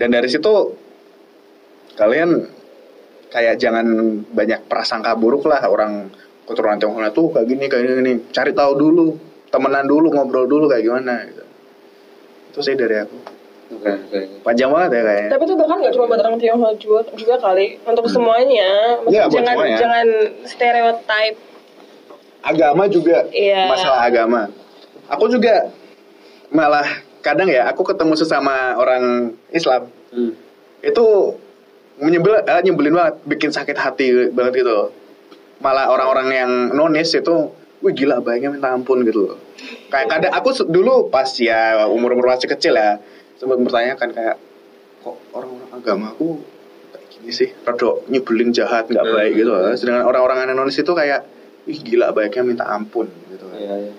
Dan 0.00 0.08
dari 0.08 0.26
situ 0.26 0.72
kalian 1.94 2.48
kayak 3.28 3.60
jangan 3.60 3.84
banyak 4.26 4.64
prasangka 4.64 5.12
buruk 5.12 5.44
lah 5.44 5.60
orang 5.62 6.08
keturunan 6.48 6.80
Tionghoa 6.80 7.12
tuh 7.12 7.28
kayak 7.30 7.46
gini 7.46 7.64
kayak 7.68 7.84
gini 7.94 8.12
cari 8.32 8.50
tahu 8.50 8.72
dulu 8.74 9.06
temenan 9.48 9.84
dulu 9.84 10.08
ngobrol 10.08 10.48
dulu 10.48 10.66
kayak 10.66 10.82
gimana 10.82 11.28
gitu 11.28 11.44
itu 12.50 12.60
sih 12.64 12.74
dari 12.74 12.96
aku 12.98 13.18
Oke, 13.70 13.86
oke. 13.86 14.42
panjang 14.42 14.66
banget 14.66 14.90
ya 14.90 15.02
kayaknya 15.06 15.30
Tapi 15.30 15.42
itu 15.46 15.54
bahkan 15.54 15.76
nggak 15.78 15.92
cuma 15.94 16.06
buat 16.08 16.20
orang 16.20 16.38
Tionghoa 16.42 16.72
juga, 16.74 17.00
juga 17.14 17.34
kali 17.38 17.78
untuk 17.80 18.02
semuanya. 18.10 18.70
Maksudnya 18.98 19.14
Iya, 19.14 19.22
buat 19.22 19.30
jangan 19.30 19.54
semuanya. 19.54 19.78
jangan 19.78 20.06
stereotype. 20.42 21.38
agama 22.42 22.82
juga 22.90 23.18
Iya. 23.30 23.62
masalah 23.70 24.00
agama 24.02 24.40
aku 25.06 25.24
juga 25.28 25.70
malah 26.48 26.88
kadang 27.20 27.46
ya 27.46 27.64
aku 27.66 27.84
ketemu 27.84 28.14
sesama 28.14 28.74
orang 28.74 29.04
Islam 29.50 29.88
Hmm. 30.10 30.34
itu 30.80 31.06
menyebel 31.96 32.40
eh, 32.40 32.60
nyebelin 32.60 32.92
banget 32.92 33.14
bikin 33.24 33.50
sakit 33.50 33.76
hati 33.76 34.06
banget 34.28 34.58
gitu 34.58 34.70
loh. 34.70 34.88
malah 35.58 35.86
orang-orang 35.86 36.28
yang 36.32 36.50
nonis 36.72 37.12
itu 37.12 37.52
wih 37.78 37.92
gila 37.92 38.18
baiknya 38.18 38.48
minta 38.50 38.68
ampun 38.70 39.04
gitu 39.04 39.28
loh 39.28 39.36
kayak 39.86 40.08
kadang 40.08 40.32
aku 40.32 40.50
dulu 40.64 41.06
pas 41.06 41.28
ya 41.30 41.84
umur 41.86 42.10
umur 42.10 42.32
masih 42.32 42.48
kecil 42.48 42.72
ya 42.72 42.96
sempat 43.36 43.56
bertanyakan 43.56 44.08
kayak 44.10 44.36
kok 44.98 45.16
orang-orang 45.30 45.70
agama 45.70 46.06
aku 46.10 46.40
kayak 46.90 47.06
gini 47.10 47.30
sih 47.30 47.48
rada 47.60 48.02
nyebelin 48.06 48.50
jahat 48.50 48.88
nggak 48.88 49.00
Hmm. 49.00 49.14
baik 49.14 49.32
gitu 49.36 49.50
loh. 49.50 49.70
sedangkan 49.70 50.04
orang-orang 50.06 50.36
yang 50.42 50.56
nonis 50.56 50.74
itu 50.74 50.90
kayak 50.90 51.28
ih 51.64 51.78
gila 51.78 52.10
baiknya 52.10 52.42
minta 52.42 52.64
ampun 52.66 53.06
gitu 53.28 53.44
Iya, 53.52 53.74
iya. 53.78 53.92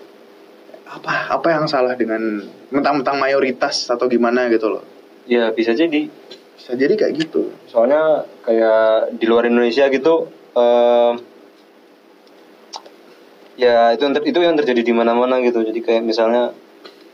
Apa 0.92 1.32
apa 1.32 1.48
yang 1.50 1.66
salah 1.66 1.96
dengan 1.96 2.44
mentang-mentang 2.68 3.16
mayoritas 3.16 3.88
atau 3.88 4.06
gimana 4.06 4.52
gitu 4.52 4.68
loh 4.68 4.84
Ya 5.24 5.54
bisa 5.54 5.72
jadi. 5.72 6.10
bisa 6.58 6.74
jadi 6.74 6.94
kayak 6.98 7.14
gitu 7.16 7.54
Soalnya 7.70 8.26
kayak 8.44 9.16
di 9.16 9.26
luar 9.26 9.48
Indonesia 9.48 9.88
gitu 9.88 10.28
em, 10.52 11.14
ya 13.56 13.94
itu 13.94 14.02
yang 14.02 14.14
ter- 14.14 14.28
itu 14.28 14.40
yang 14.42 14.56
terjadi 14.58 14.82
di 14.82 14.92
mana-mana 14.92 15.38
gitu. 15.40 15.62
Jadi 15.62 15.80
kayak 15.80 16.02
misalnya 16.02 16.50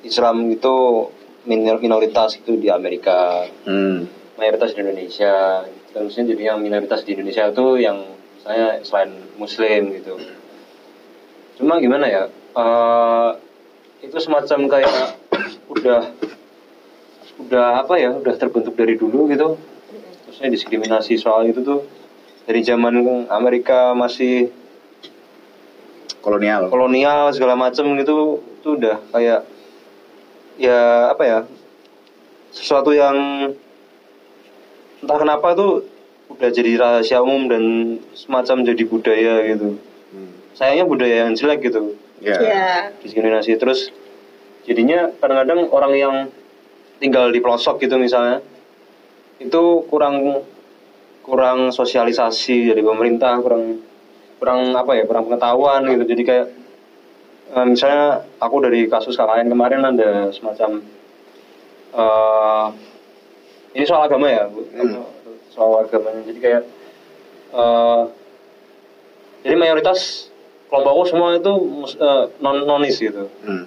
Islam 0.01 0.48
itu 0.48 1.07
minor- 1.43 1.81
minoritas 1.81 2.38
itu 2.38 2.55
di 2.55 2.72
Amerika, 2.72 3.43
hmm. 3.67 3.98
mayoritas 4.39 4.72
di 4.72 4.79
Indonesia. 4.79 5.67
Terusnya 5.91 6.24
jadi 6.29 6.55
yang 6.55 6.60
minoritas 6.62 7.03
di 7.03 7.17
Indonesia 7.17 7.50
itu 7.50 7.65
yang 7.77 7.98
misalnya 8.39 8.79
selain 8.81 9.12
Muslim 9.36 9.91
gitu. 9.91 10.15
Cuma 11.57 11.81
gimana 11.81 12.05
ya? 12.07 12.24
eh, 12.57 13.29
itu 14.01 14.17
semacam 14.21 14.59
kayak 14.69 15.17
udah 15.69 16.01
udah 17.37 17.67
apa 17.85 17.93
ya? 17.97 18.13
Udah 18.13 18.33
terbentuk 18.37 18.73
dari 18.77 18.97
dulu 18.97 19.29
gitu. 19.29 19.57
Terusnya 20.25 20.49
diskriminasi 20.53 21.17
soal 21.17 21.49
itu 21.49 21.61
tuh 21.63 21.85
dari 22.47 22.63
zaman 22.63 23.27
Amerika 23.27 23.91
masih 23.91 24.49
kolonial 26.23 26.67
kolonial 26.67 27.31
segala 27.31 27.55
macam 27.55 27.95
gitu 27.95 28.43
itu 28.59 28.69
udah 28.75 28.99
kayak 29.15 29.47
ya 30.59 31.11
apa 31.15 31.23
ya 31.23 31.39
sesuatu 32.51 32.91
yang 32.91 33.15
entah 34.99 35.17
kenapa 35.23 35.55
tuh 35.55 35.87
udah 36.27 36.49
jadi 36.51 36.75
rahasia 36.75 37.23
umum 37.23 37.47
dan 37.47 37.63
semacam 38.11 38.67
jadi 38.67 38.83
budaya 38.83 39.35
gitu 39.55 39.79
Hmm. 40.07 40.31
sayangnya 40.55 40.87
budaya 40.87 41.27
yang 41.27 41.35
jelek 41.35 41.67
gitu 41.67 41.99
ya 42.21 42.36
Iya. 42.38 42.69
diskriminasi 43.03 43.55
terus 43.62 43.93
jadinya 44.65 45.13
kadang-kadang 45.21 45.69
orang 45.69 45.93
yang 45.95 46.15
tinggal 46.97 47.29
di 47.29 47.38
pelosok 47.38 47.77
gitu 47.79 48.01
misalnya 48.01 48.41
itu 49.38 49.86
kurang 49.86 50.41
kurang 51.21 51.69
sosialisasi 51.69 52.74
dari 52.74 52.81
pemerintah 52.81 53.38
kurang 53.38 53.77
kurang 54.41 54.74
apa 54.74 54.97
ya 54.97 55.03
kurang 55.05 55.29
pengetahuan 55.29 55.86
gitu 55.86 56.03
jadi 56.09 56.24
kayak 56.25 56.47
eh, 57.53 57.65
misalnya 57.69 58.25
aku 58.41 58.55
dari 58.65 58.89
kasus 58.89 59.13
KKN 59.13 59.47
kemarin 59.47 59.81
ada 59.86 60.33
semacam 60.33 60.81
eh 61.97 62.67
ini 63.77 63.86
soal 63.86 64.09
agama 64.09 64.25
ya 64.25 64.50
Bu. 64.50 64.65
Hmm. 64.74 65.05
soal 65.53 65.86
agamanya 65.86 66.21
jadi 66.25 66.39
kayak 66.41 66.63
eh 67.53 68.01
jadi 69.45 69.55
mayoritas 69.55 70.27
kelompokku 70.67 71.03
semua 71.07 71.33
itu 71.33 71.51
eh, 71.95 72.24
non 72.38 72.63
nonis 72.63 72.97
gitu. 72.97 73.27
Hmm. 73.41 73.65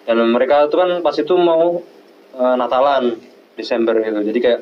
dan 0.00 0.16
mereka 0.26 0.64
itu 0.64 0.74
kan 0.74 0.90
pas 1.00 1.14
itu 1.14 1.34
mau 1.34 1.82
eh, 2.32 2.54
Natalan 2.56 3.14
Desember 3.54 3.94
gitu. 3.96 4.20
Jadi 4.22 4.38
kayak 4.38 4.60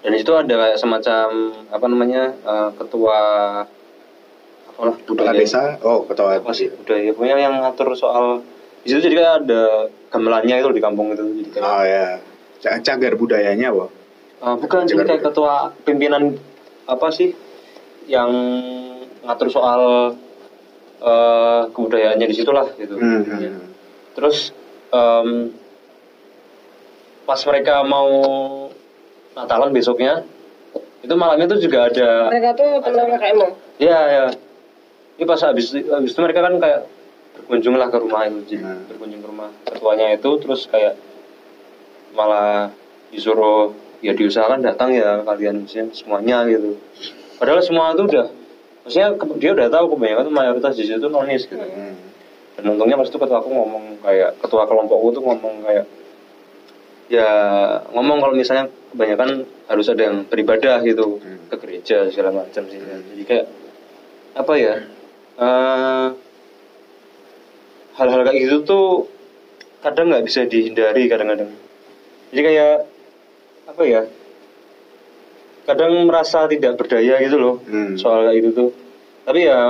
dan 0.00 0.10
di 0.10 0.18
situ 0.18 0.32
ada 0.32 0.54
kayak 0.54 0.76
semacam 0.76 1.26
apa 1.68 1.86
namanya 1.86 2.22
eh, 2.34 2.70
ketua 2.74 3.18
apalah 4.66 4.94
Kepala 4.96 5.30
budaya. 5.30 5.38
desa? 5.38 5.62
Oh 5.80 6.02
ketua 6.04 6.38
apa 6.38 6.50
sih 6.50 6.68
budaya. 6.68 7.10
Punya 7.12 7.34
yang 7.36 7.60
ngatur 7.60 7.94
soal 7.94 8.42
di 8.82 8.90
situ 8.90 9.00
jadi 9.02 9.16
kayak 9.16 9.34
ada 9.42 9.62
gamelannya 10.08 10.56
itu 10.56 10.70
di 10.70 10.82
kampung 10.82 11.10
itu. 11.10 11.22
Jadi 11.24 11.50
kayak 11.50 11.64
oh 11.64 11.82
ya 11.82 12.06
Ca- 12.60 12.80
cagar 12.80 13.12
budayanya 13.14 13.68
boh 13.70 13.88
eh, 14.40 14.54
bukan 14.56 14.84
jadi 14.84 15.04
kayak 15.04 15.22
ketua 15.22 15.54
pimpinan 15.82 16.36
apa 16.84 17.08
sih 17.08 17.32
yang 18.04 18.28
ngatur 19.24 19.48
soal 19.48 19.82
eh 21.04 21.62
kebudayaannya 21.72 22.26
di 22.28 22.36
situlah 22.36 22.68
gitu. 22.76 22.96
Hmm, 22.96 23.20
hmm. 23.24 23.60
Terus 24.14 24.52
em, 24.88 25.50
pas 27.24 27.40
mereka 27.44 27.82
mau 27.82 28.08
Natalan 29.34 29.74
besoknya 29.74 30.22
itu 31.02 31.12
malamnya 31.18 31.50
tuh 31.50 31.58
juga 31.58 31.90
ada 31.90 32.30
Mereka 32.30 32.54
tuh 32.54 32.70
teman 32.80 33.18
KKM 33.18 33.38
ya 33.76 33.98
ya 34.06 34.24
ini 35.18 35.24
pas 35.26 35.40
habis 35.42 35.74
habis 35.74 36.10
itu 36.14 36.20
mereka 36.22 36.40
kan 36.40 36.54
kayak 36.56 36.86
berkunjung 37.34 37.74
lah 37.74 37.90
ke 37.90 37.98
rumah 37.98 38.24
itu 38.24 38.38
jadi 38.46 38.62
Hmm. 38.62 38.86
berkunjung 38.88 39.20
ke 39.20 39.28
rumah 39.28 39.50
ketuanya 39.66 40.14
itu 40.14 40.30
terus 40.38 40.70
kayak 40.70 40.94
malah 42.14 42.70
disuruh 43.10 43.74
ya 44.00 44.14
diusahakan 44.14 44.62
datang 44.62 44.94
ya 44.94 45.20
kalian 45.26 45.66
semuanya 45.90 46.46
gitu. 46.46 46.78
Padahal 47.36 47.58
semua 47.60 47.90
itu 47.90 48.06
udah 48.06 48.26
maksudnya 48.84 49.08
dia 49.34 49.50
udah 49.52 49.68
tahu 49.68 49.96
kebanyakan 49.96 50.26
mayoritas 50.28 50.76
di 50.76 50.84
situ 50.84 51.06
nonis 51.06 51.44
gitu 51.44 51.58
Hmm. 51.58 51.96
dan 52.54 52.64
untungnya 52.70 52.94
pas 52.94 53.08
itu 53.08 53.16
ketua 53.16 53.38
aku 53.38 53.48
ngomong 53.48 53.98
kayak 53.98 54.36
ketua 54.38 54.64
kelompokku 54.64 55.08
tuh 55.10 55.22
ngomong 55.22 55.64
kayak 55.64 55.84
ya 57.06 57.28
ngomong 57.90 58.16
kalau 58.18 58.32
misalnya 58.32 58.68
kebanyakan 58.90 59.44
harus 59.66 59.86
ada 59.88 60.02
yang 60.04 60.24
beribadah 60.24 60.80
gitu 60.80 61.18
Hmm. 61.18 61.48
ke 61.48 61.56
gereja 61.58 62.08
segala 62.08 62.30
macam 62.34 62.62
sih 62.64 62.78
jadi 62.80 63.22
kayak 63.24 63.46
apa 64.34 64.52
ya 64.54 64.74
eh, 65.34 66.08
hal-hal 67.94 68.20
kayak 68.22 68.38
gitu 68.40 68.56
tuh 68.62 68.86
kadang 69.80 70.10
nggak 70.10 70.24
bisa 70.24 70.44
dihindari 70.44 71.06
kadang-kadang 71.06 71.52
jadi 72.32 72.40
kayak 72.42 72.74
apa 73.64 73.82
ya 73.84 74.02
kadang 75.64 75.92
merasa 76.04 76.44
tidak 76.44 76.76
berdaya 76.76 77.20
gitu 77.24 77.36
loh 77.40 77.54
Hmm. 77.64 77.96
soal 77.96 78.28
kayak 78.28 78.36
gitu 78.44 78.50
tuh 78.52 78.70
tapi 79.24 79.48
ya 79.48 79.60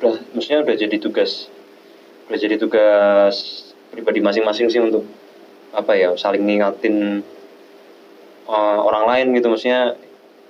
udah 0.00 0.14
maksudnya 0.36 0.60
udah 0.60 0.76
jadi 0.76 0.96
tugas 1.00 1.48
udah 2.28 2.38
jadi 2.38 2.56
tugas 2.60 3.34
pribadi 3.88 4.20
masing-masing 4.20 4.68
sih 4.68 4.80
untuk 4.82 5.06
apa 5.72 5.96
ya 5.96 6.12
saling 6.14 6.44
ngingatin 6.44 7.24
uh, 8.46 8.78
orang 8.84 9.04
lain 9.08 9.26
gitu 9.34 9.48
maksudnya 9.48 9.96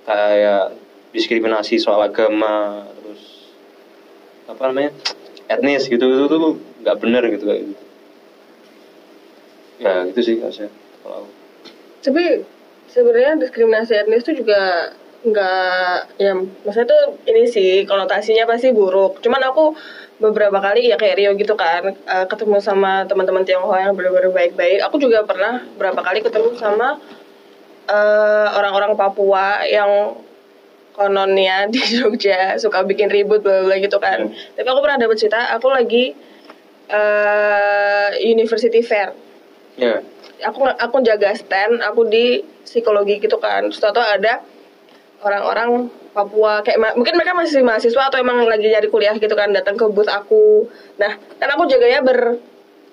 kayak 0.04 0.75
diskriminasi 1.14 1.78
soal 1.78 2.02
agama 2.02 2.84
terus 2.99 3.23
apa 4.50 4.62
namanya 4.68 4.90
etnis 5.46 5.87
gitu 5.87 6.02
itu 6.02 6.26
tuh 6.26 6.58
nggak 6.82 6.96
benar 6.99 7.23
gitu 7.30 7.44
kayak 7.46 7.62
gitu 7.70 7.84
ya 9.78 10.06
gitu 10.11 10.20
sih 10.23 10.37
harusnya 10.38 10.70
kalau. 11.02 11.26
Tapi 12.04 12.25
sebenarnya 12.94 13.34
diskriminasi 13.42 13.92
etnis 13.98 14.22
itu 14.22 14.46
juga 14.46 14.94
nggak 15.24 16.20
ya 16.20 16.36
maksudnya 16.36 16.88
tuh 16.94 17.02
ini 17.26 17.48
sih 17.50 17.82
konotasinya 17.88 18.46
pasti 18.46 18.70
buruk. 18.70 19.18
Cuman 19.24 19.42
aku 19.50 19.74
beberapa 20.22 20.62
kali 20.62 20.92
ya 20.92 20.96
kayak 21.00 21.16
Rio 21.18 21.32
gitu 21.34 21.58
kan 21.58 21.90
eh, 21.90 22.26
ketemu 22.30 22.62
sama 22.62 23.02
teman-teman 23.10 23.42
Tionghoa 23.42 23.90
yang 23.90 23.92
benar-benar 23.98 24.30
baik-baik. 24.30 24.86
Aku 24.86 25.02
juga 25.02 25.26
pernah 25.26 25.66
berapa 25.74 25.98
kali 25.98 26.22
ketemu 26.22 26.54
sama 26.54 27.02
eh, 27.90 28.48
orang-orang 28.54 28.94
Papua 28.94 29.66
yang 29.66 30.14
kononnya 30.94 31.66
di 31.74 31.82
Jogja 31.82 32.54
suka 32.62 32.86
bikin 32.86 33.10
ribut 33.10 33.42
bla 33.42 33.74
gitu 33.82 33.98
kan. 33.98 34.30
Tapi 34.30 34.68
aku 34.70 34.80
pernah 34.84 34.98
dapat 35.02 35.16
cerita 35.18 35.50
aku 35.50 35.66
lagi 35.72 36.14
eh 36.84 38.08
University 38.20 38.84
Fair 38.84 39.16
ya 39.80 40.13
aku 40.44 40.68
aku 40.68 40.96
jaga 41.00 41.32
stand 41.34 41.80
aku 41.80 42.06
di 42.06 42.44
psikologi 42.62 43.18
gitu 43.18 43.40
kan. 43.40 43.66
Terus 43.72 43.80
tau 43.80 43.96
ada 43.98 44.44
orang-orang 45.24 45.88
Papua 46.14 46.62
kayak 46.62 46.78
ma- 46.78 46.94
mungkin 46.94 47.18
mereka 47.18 47.34
masih 47.34 47.66
mahasiswa 47.66 48.06
atau 48.06 48.22
emang 48.22 48.46
lagi 48.46 48.70
nyari 48.70 48.86
kuliah 48.86 49.18
gitu 49.18 49.34
kan 49.34 49.50
datang 49.50 49.74
ke 49.74 49.82
booth 49.90 50.06
aku. 50.06 50.70
Nah 50.94 51.18
kan 51.42 51.48
aku 51.50 51.66
jaganya 51.66 52.06
ber 52.06 52.38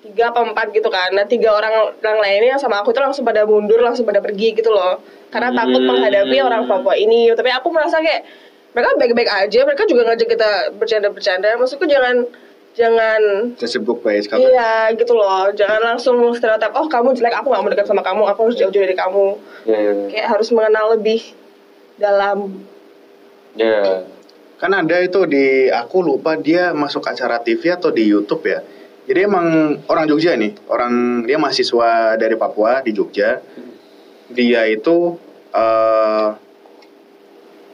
tiga 0.02 0.34
apa 0.34 0.42
empat 0.42 0.74
gitu 0.74 0.90
kan. 0.90 1.14
Nah 1.14 1.22
tiga 1.30 1.54
orang 1.54 1.94
orang 2.02 2.18
lainnya 2.18 2.58
yang 2.58 2.62
sama 2.62 2.82
aku 2.82 2.90
itu 2.90 2.98
langsung 2.98 3.22
pada 3.22 3.46
mundur 3.46 3.78
langsung 3.78 4.02
pada 4.02 4.18
pergi 4.18 4.58
gitu 4.58 4.74
loh. 4.74 4.98
Karena 5.30 5.54
takut 5.54 5.78
Hmm. 5.78 5.94
menghadapi 5.94 6.36
orang 6.42 6.66
Papua 6.66 6.98
ini. 6.98 7.30
Tapi 7.30 7.46
aku 7.54 7.70
merasa 7.70 8.02
kayak 8.02 8.26
mereka 8.74 8.90
baik-baik 8.98 9.30
aja 9.30 9.58
mereka 9.62 9.82
juga 9.86 10.02
ngajak 10.10 10.28
kita 10.32 10.50
bercanda-bercanda. 10.74 11.54
Maksudku 11.62 11.86
jangan 11.86 12.26
jangan 12.72 13.52
Sesibuk 13.60 14.00
baik 14.00 14.24
sekali. 14.24 14.48
Iya 14.48 14.92
gitu 14.96 15.12
loh, 15.12 15.52
jangan 15.52 15.94
langsung 15.94 16.16
stereotip. 16.32 16.72
Oh 16.72 16.88
kamu 16.88 17.12
jelek, 17.12 17.36
aku 17.36 17.52
gak 17.52 17.62
mau 17.62 17.70
dekat 17.70 17.86
sama 17.86 18.00
kamu, 18.00 18.24
aku 18.28 18.48
harus 18.48 18.56
jauh-jauh 18.56 18.84
dari 18.84 18.96
kamu. 18.96 19.26
ya 19.68 19.78
ya 19.78 19.92
ya. 19.92 20.04
Kayak 20.08 20.28
harus 20.32 20.48
mengenal 20.50 20.96
lebih 20.96 21.20
dalam. 22.00 22.64
ya 23.54 24.08
Kan 24.56 24.70
ada 24.72 24.96
itu 25.02 25.26
di 25.26 25.66
aku 25.68 26.00
lupa 26.00 26.38
dia 26.38 26.70
masuk 26.70 27.02
acara 27.02 27.42
TV 27.42 27.74
atau 27.74 27.90
di 27.90 28.06
YouTube 28.06 28.46
ya. 28.46 28.62
Jadi 29.02 29.26
emang 29.26 29.76
orang 29.90 30.06
Jogja 30.06 30.38
nih, 30.38 30.54
orang 30.70 31.26
dia 31.26 31.34
mahasiswa 31.34 32.14
dari 32.14 32.38
Papua 32.38 32.78
di 32.80 32.94
Jogja. 32.94 33.42
Dia 34.30 34.64
itu 34.70 35.18
eh 35.52 36.28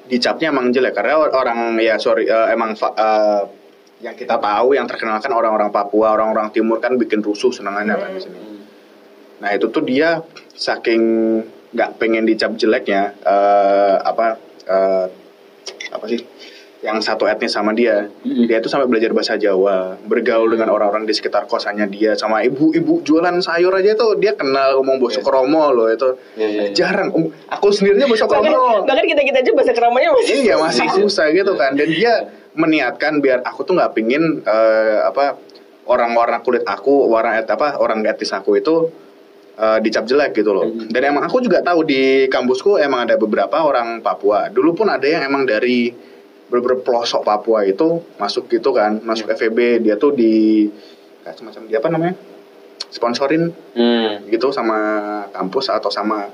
dicapnya 0.08 0.48
emang 0.48 0.72
jelek 0.72 0.96
karena 0.96 1.20
or- 1.20 1.36
orang 1.36 1.76
ya 1.76 2.00
sorry 2.00 2.24
eh, 2.24 2.48
emang 2.48 2.72
eh, 2.72 3.42
yang 3.98 4.14
kita 4.14 4.38
tahu 4.38 4.78
yang 4.78 4.86
terkenal 4.86 5.18
kan 5.18 5.32
orang-orang 5.34 5.74
Papua, 5.74 6.14
orang-orang 6.14 6.54
Timur 6.54 6.78
kan 6.78 6.94
bikin 6.94 7.18
rusuh 7.18 7.50
senangannya 7.50 7.98
kan 7.98 8.10
di 8.14 8.20
sini. 8.22 8.38
Nah 9.42 9.50
itu 9.54 9.66
tuh 9.70 9.82
dia 9.82 10.22
saking 10.54 11.02
nggak 11.74 12.00
pengen 12.00 12.24
dicap 12.24 12.54
jeleknya 12.56 13.12
eh, 13.22 13.96
apa 14.00 14.38
eh, 14.66 15.06
apa 15.92 16.04
sih 16.08 16.20
yang 16.78 17.02
satu 17.02 17.26
etnis 17.26 17.50
sama 17.50 17.74
dia 17.74 18.06
Mm-mm. 18.22 18.46
dia 18.46 18.62
tuh 18.62 18.70
sampai 18.70 18.86
belajar 18.86 19.10
bahasa 19.10 19.34
Jawa 19.34 19.98
bergaul 20.06 20.46
dengan 20.46 20.70
orang-orang 20.70 21.10
di 21.10 21.14
sekitar 21.14 21.50
kosannya 21.50 21.90
dia 21.90 22.14
sama 22.14 22.46
ibu-ibu 22.46 23.02
jualan 23.02 23.34
sayur 23.42 23.74
aja 23.74 23.98
tuh 23.98 24.14
dia 24.14 24.38
kenal 24.38 24.78
ngomong 24.78 25.02
bosok 25.02 25.26
kromo 25.26 25.74
loh 25.74 25.90
itu 25.90 26.14
ya 26.38 26.46
ya, 26.46 26.62
ya. 26.70 26.72
jarang 26.72 27.10
Um, 27.10 27.34
aku 27.50 27.74
sendirinya 27.74 28.06
Bahkan, 28.06 28.30
kromo 28.30 28.86
bahkan 28.86 29.04
kita 29.10 29.22
kita 29.26 29.38
aja 29.42 29.50
bahasa 29.58 29.72
keramanya 29.74 30.08
masih. 30.14 30.34
iya 30.38 30.54
masih 30.54 30.86
susah 31.02 31.26
gitu 31.34 31.52
kan 31.58 31.74
dan 31.74 31.88
dia 31.90 32.14
meniatkan 32.58 33.22
biar 33.22 33.46
aku 33.46 33.62
tuh 33.62 33.78
nggak 33.78 33.94
pingin 33.94 34.42
eh, 34.42 35.00
apa 35.06 35.38
orang-orang 35.86 36.42
kulit 36.42 36.66
aku 36.66 37.06
orang 37.08 37.40
et, 37.40 37.48
apa 37.48 37.78
orang 37.78 38.02
etnis 38.02 38.34
aku 38.34 38.58
itu 38.58 38.90
eh, 39.54 39.78
dicap 39.78 40.04
jelek 40.10 40.34
gitu 40.34 40.50
loh. 40.50 40.66
Mhm. 40.66 40.90
dan 40.90 41.14
emang 41.14 41.24
aku 41.24 41.38
juga 41.38 41.62
tahu 41.62 41.86
di 41.86 42.26
kampusku 42.26 42.82
emang 42.82 43.06
ada 43.06 43.14
beberapa 43.14 43.62
orang 43.62 44.02
Papua. 44.02 44.50
Dulu 44.50 44.74
pun 44.74 44.90
ada 44.90 45.06
yang 45.06 45.22
emang 45.22 45.46
dari 45.46 45.94
beberapa 46.50 46.80
pelosok 46.82 47.22
Papua 47.22 47.62
itu 47.62 48.02
masuk 48.18 48.48
gitu 48.48 48.72
kan 48.72 48.98
masuk 49.04 49.28
FEB 49.36 49.84
dia 49.84 50.00
tuh 50.00 50.16
di 50.16 50.66
kayak 51.22 51.36
semacam 51.36 51.62
dia 51.68 51.78
apa 51.78 51.88
namanya 51.92 52.14
sponsorin 52.88 53.52
hmm. 53.52 54.32
gitu 54.32 54.48
sama 54.48 54.78
kampus 55.28 55.68
atau 55.68 55.92
sama 55.92 56.32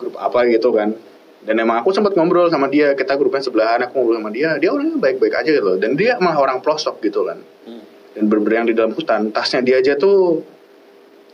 grup 0.00 0.16
apa 0.16 0.48
gitu 0.48 0.72
kan 0.72 0.96
dan 1.40 1.56
emang 1.56 1.80
aku 1.80 1.88
sempat 1.90 2.12
ngobrol 2.12 2.46
sama 2.46 2.66
dia 2.66 2.92
kita 2.92 3.16
grupnya 3.16 3.40
sebelahan 3.40 3.80
aku 3.82 3.96
ngobrol 3.96 4.18
sama 4.18 4.30
dia 4.30 4.56
dia 4.56 4.68
orangnya 4.68 4.96
baik-baik 4.96 5.34
aja 5.34 5.48
gitu 5.48 5.64
loh 5.64 5.76
dan 5.76 5.94
dia 5.94 6.20
malah 6.20 6.36
orang 6.38 6.58
pelosok 6.58 7.00
gitu 7.00 7.24
kan 7.24 7.40
Hmm. 7.60 7.84
dan 8.12 8.24
berber 8.24 8.52
yang 8.54 8.64
di 8.64 8.72
dalam 8.72 8.92
hutan 8.92 9.28
tasnya 9.28 9.60
dia 9.60 9.76
aja 9.78 9.92
tuh 9.94 10.40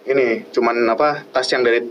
ini 0.04 0.46
cuman 0.50 0.74
apa 0.86 1.22
tas 1.26 1.46
yang 1.48 1.62
dari 1.62 1.86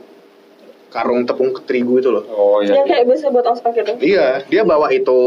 karung 0.87 1.23
tepung 1.23 1.51
terigu 1.61 1.99
itu 1.99 2.07
loh 2.07 2.23
oh 2.25 2.59
ya, 2.59 2.71
Yang 2.75 2.87
kayak 2.89 3.03
biasa 3.05 3.25
buat 3.27 3.45
ospek 3.47 3.73
itu. 3.79 3.93
iya 4.05 4.43
dia 4.45 4.63
bawa 4.63 4.91
itu 4.91 5.19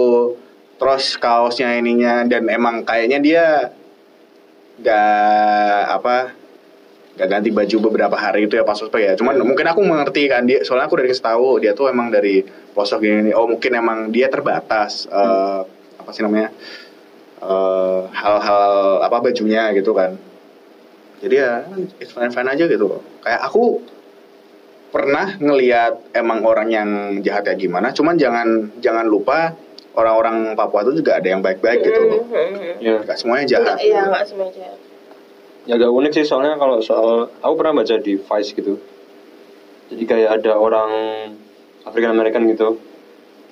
terus 0.77 1.17
kaosnya 1.17 1.75
ininya 1.75 2.25
dan 2.25 2.49
emang 2.49 2.81
kayaknya 2.83 3.19
dia 3.19 3.45
gak 4.79 5.83
apa 5.91 6.38
gak 7.19 7.27
ganti 7.29 7.51
baju 7.51 7.91
beberapa 7.91 8.15
hari 8.15 8.47
itu 8.47 8.55
ya 8.55 8.63
pas 8.63 8.79
ospek 8.79 9.03
ya 9.03 9.13
cuman 9.19 9.35
mungkin 9.43 9.67
aku 9.67 9.83
mengerti 9.83 10.31
kan 10.31 10.47
dia 10.47 10.63
soalnya 10.63 10.87
aku 10.87 11.03
dari 11.03 11.11
tahu 11.11 11.59
dia 11.59 11.75
tuh 11.75 11.91
emang 11.91 12.15
dari 12.15 12.47
pelosok 12.47 13.03
gini 13.03 13.35
oh 13.35 13.51
mungkin 13.51 13.75
emang 13.75 13.99
dia 14.15 14.31
terbatas 14.31 15.11
eh, 15.11 15.61
apa 15.99 16.11
sih 16.15 16.23
namanya 16.23 16.55
eh, 17.43 18.01
hal-hal 18.15 19.03
apa 19.03 19.17
bajunya 19.19 19.75
gitu 19.75 19.91
kan 19.93 20.15
jadi 21.19 21.35
ya 21.35 21.53
it's 21.99 22.15
fine 22.15 22.31
fine 22.31 22.47
aja 22.47 22.65
gitu 22.65 22.87
loh 22.87 23.03
kayak 23.27 23.43
aku 23.43 23.83
pernah 24.89 25.35
ngelihat 25.37 26.15
emang 26.15 26.47
orang 26.47 26.69
yang 26.71 26.89
jahatnya 27.21 27.59
gimana 27.59 27.91
cuman 27.91 28.15
jangan 28.15 28.73
jangan 28.79 29.05
lupa 29.05 29.53
orang-orang 29.99 30.55
Papua 30.55 30.87
itu 30.87 31.03
juga 31.03 31.19
ada 31.19 31.27
yang 31.27 31.43
baik-baik 31.43 31.83
gitu 31.83 32.01
loh 32.01 32.23
Mhm. 32.25 32.79
ya. 32.79 32.95
nggak 33.03 33.19
semuanya 33.19 33.45
jahat 33.51 33.77
iya 33.83 34.07
nggak 34.07 34.25
semuanya. 34.25 34.71
Ya 35.69 35.77
agak 35.77 35.93
unik 35.93 36.13
sih 36.17 36.25
soalnya 36.25 36.57
kalau 36.57 36.81
soal 36.81 37.29
aku 37.45 37.53
pernah 37.55 37.85
baca 37.85 37.95
di 38.01 38.17
Vice 38.17 38.51
gitu. 38.57 38.81
Jadi 39.93 40.05
kayak 40.05 40.41
ada 40.41 40.57
orang 40.57 40.91
African 41.85 42.17
American 42.17 42.49
gitu 42.49 42.77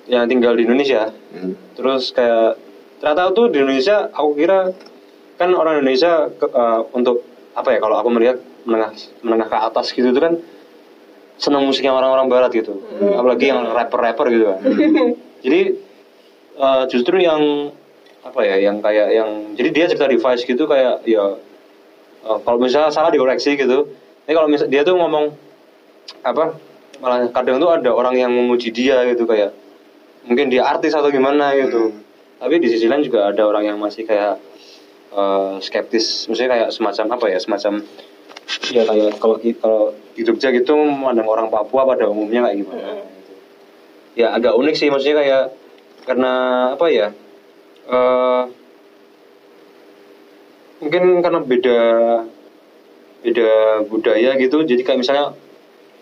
yang 0.09 0.25
tinggal 0.25 0.57
di 0.57 0.65
Indonesia. 0.65 1.13
Hmm. 1.29 1.53
terus 1.77 2.09
kayak 2.09 2.57
ternyata 2.97 3.29
tuh 3.29 3.53
di 3.53 3.61
Indonesia 3.61 4.09
aku 4.09 4.33
kira 4.33 4.73
kan 5.37 5.53
orang 5.53 5.77
Indonesia 5.77 6.33
ke- 6.33 6.49
eh, 6.49 6.81
untuk 6.89 7.21
apa 7.53 7.69
ya 7.69 7.77
kalau 7.77 8.01
aku 8.01 8.09
melihat 8.09 8.41
menengah 8.65 8.97
menengah 9.21 9.45
ke 9.45 9.57
atas 9.61 9.93
gitu 9.93 10.09
itu 10.09 10.17
kan 10.17 10.41
senang 11.37 11.61
musiknya 11.69 11.93
orang-orang 11.93 12.25
barat 12.33 12.49
gitu. 12.49 12.81
Apalagi 13.13 13.53
yang 13.53 13.61
rapper-rapper 13.69 14.25
gitu 14.33 14.45
kan. 14.49 14.59
Jadi 15.45 15.61
eh, 16.57 16.83
justru 16.89 17.21
yang 17.21 17.69
apa 18.25 18.41
ya 18.41 18.57
yang 18.57 18.81
kayak 18.81 19.07
yang 19.13 19.29
jadi 19.53 19.69
dia 19.69 19.85
cerita 19.93 20.09
di 20.09 20.17
Vice 20.17 20.43
gitu 20.43 20.65
kayak 20.65 21.05
ya 21.05 21.37
eh, 22.25 22.39
kalau 22.41 22.57
misalnya 22.57 22.89
salah 22.89 23.11
dikoreksi 23.13 23.53
gitu 23.59 23.89
tapi 24.25 24.33
kalau 24.33 24.49
misalnya 24.49 24.71
dia 24.71 24.81
tuh 24.87 24.95
ngomong 24.97 25.35
apa 26.23 26.57
malah 26.97 27.29
kadang 27.29 27.61
tuh 27.61 27.69
ada 27.69 27.93
orang 27.93 28.17
yang 28.17 28.31
memuji 28.33 28.73
dia 28.73 29.05
gitu 29.05 29.29
kayak 29.29 29.53
mungkin 30.25 30.49
dia 30.49 30.65
artis 30.65 30.95
atau 30.97 31.07
gimana 31.13 31.53
gitu 31.55 31.93
Hmm. 31.93 32.03
tapi 32.43 32.61
di 32.61 32.67
sisi 32.69 32.85
lain 32.85 33.01
juga 33.01 33.33
ada 33.33 33.41
orang 33.49 33.65
yang 33.73 33.77
masih 33.81 34.05
kayak 34.05 34.37
eh, 35.13 35.53
skeptis 35.61 36.27
maksudnya 36.29 36.51
kayak 36.53 36.69
semacam 36.73 37.05
apa 37.17 37.25
ya 37.33 37.39
semacam 37.41 37.73
ya 38.71 38.83
kayak 38.87 39.17
kalau 39.19 39.35
kalau 39.59 39.81
di 40.15 40.21
Jogja 40.25 40.49
gitu 40.51 40.73
memandang 40.75 41.27
orang 41.27 41.47
Papua 41.49 41.85
pada 41.85 42.07
umumnya 42.09 42.47
kayak 42.47 42.57
gimana 42.63 42.79
gitu. 42.81 43.33
ya 44.17 44.33
agak 44.33 44.53
unik 44.57 44.75
sih 44.75 44.87
maksudnya 44.89 45.17
kayak 45.21 45.43
karena 46.07 46.31
apa 46.73 46.85
ya 46.89 47.07
eh 47.87 48.41
mungkin 50.77 51.03
karena 51.19 51.39
beda 51.41 51.79
beda 53.17 53.49
budaya 53.85 54.37
gitu 54.37 54.61
jadi 54.61 54.81
kayak 54.81 54.99
misalnya 55.01 55.33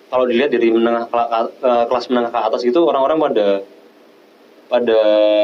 kalau 0.07 0.27
dilihat 0.27 0.51
dari 0.51 0.69
menengah 0.69 1.07
kela- 1.07 1.51
kelas 1.87 2.05
menengah 2.11 2.29
ke 2.29 2.39
atas 2.39 2.61
gitu 2.61 2.83
orang-orang 2.85 3.17
pada 3.19 3.47
pada 4.65 4.99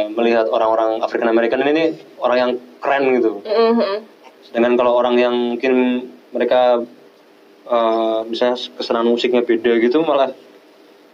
melihat 0.09 0.49
orang-orang 0.49 0.99
African 0.99 1.29
American 1.29 1.61
ini 1.63 1.93
orang 2.17 2.37
yang 2.37 2.51
keren 2.81 3.03
gitu. 3.13 3.41
Mhm. 3.45 3.95
Sedangkan 4.49 4.73
kalau 4.73 4.97
orang 4.97 5.15
yang 5.15 5.35
mungkin 5.53 5.73
mereka 6.33 6.81
eh, 7.61 8.19
misalnya 8.25 8.57
kesenangan 8.75 9.07
musiknya 9.07 9.45
beda 9.45 9.77
gitu 9.77 10.01
malah 10.01 10.33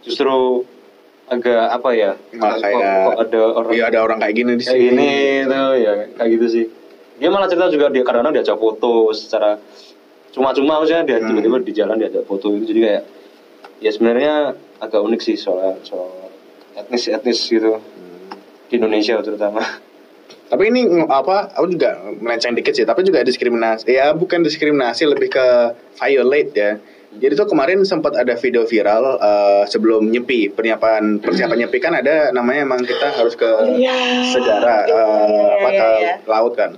justru 0.00 0.64
agak 1.28 1.68
apa 1.68 1.90
ya? 1.92 2.12
Malah 2.32 2.56
kayak, 2.58 2.96
kok 3.04 3.16
ada 3.28 3.42
orang 3.52 3.70
Iya 3.76 3.84
ada 3.92 3.98
orang 4.00 4.18
kayak 4.18 4.34
gini 4.34 4.52
di 4.56 4.64
kayak 4.64 4.72
sini. 4.72 4.88
gini 4.88 5.10
itu 5.44 5.62
ya 5.76 5.92
kayak 6.16 6.30
gitu 6.32 6.46
sih. 6.48 6.64
Dia 7.18 7.28
malah 7.34 7.50
cerita 7.50 7.66
juga 7.68 7.90
dia 7.90 8.06
kadang-kadang 8.06 8.38
diajak 8.38 8.58
foto 8.58 9.10
secara 9.10 9.58
cuma-cuma 10.30 10.78
maksudnya 10.78 11.02
dia 11.02 11.18
Hmm. 11.18 11.34
tiba-tiba 11.34 11.58
di 11.66 11.72
jalan 11.74 11.96
diajak 11.98 12.22
foto 12.24 12.54
itu 12.54 12.70
jadi 12.70 12.80
kayak 12.84 13.02
ya 13.82 13.90
sebenarnya 13.90 14.32
agak 14.78 15.00
unik 15.02 15.20
sih 15.22 15.34
soal 15.34 15.82
soal 15.82 16.30
etnis 16.78 17.10
etnis 17.10 17.42
gitu 17.42 17.82
di 18.70 18.74
Indonesia 18.78 19.18
terutama. 19.18 19.58
Tapi 20.48 20.62
ini 20.72 21.04
apa? 21.04 21.52
Aku 21.60 21.68
juga 21.68 22.00
melenceng 22.20 22.56
dikit 22.56 22.72
sih. 22.72 22.88
Tapi 22.88 23.04
juga 23.04 23.20
diskriminasi. 23.20 23.84
Ya 23.92 24.16
bukan 24.16 24.40
diskriminasi, 24.40 25.04
lebih 25.04 25.28
ke 25.28 25.46
violate 26.00 26.52
ya. 26.56 26.72
Jadi 27.08 27.32
tuh 27.34 27.48
kemarin 27.48 27.80
sempat 27.82 28.12
ada 28.14 28.36
video 28.36 28.62
viral 28.62 29.16
eh, 29.16 29.62
sebelum 29.64 30.04
nyepi 30.06 30.52
persiapan 30.52 31.16
persiapan 31.18 31.64
nyepi 31.64 31.78
kan 31.78 31.96
ada 31.96 32.28
namanya 32.30 32.68
emang 32.68 32.84
kita 32.84 33.10
harus 33.10 33.32
ke 33.32 33.48
Iya. 33.74 34.28
segara 34.28 34.84
Iya, 34.84 34.92
eh, 34.92 35.26
iya, 35.26 35.44
apa 35.56 35.68
iya, 35.68 35.78
ke 35.78 35.88
iya. 35.98 36.14
laut 36.26 36.52
kan. 36.52 36.70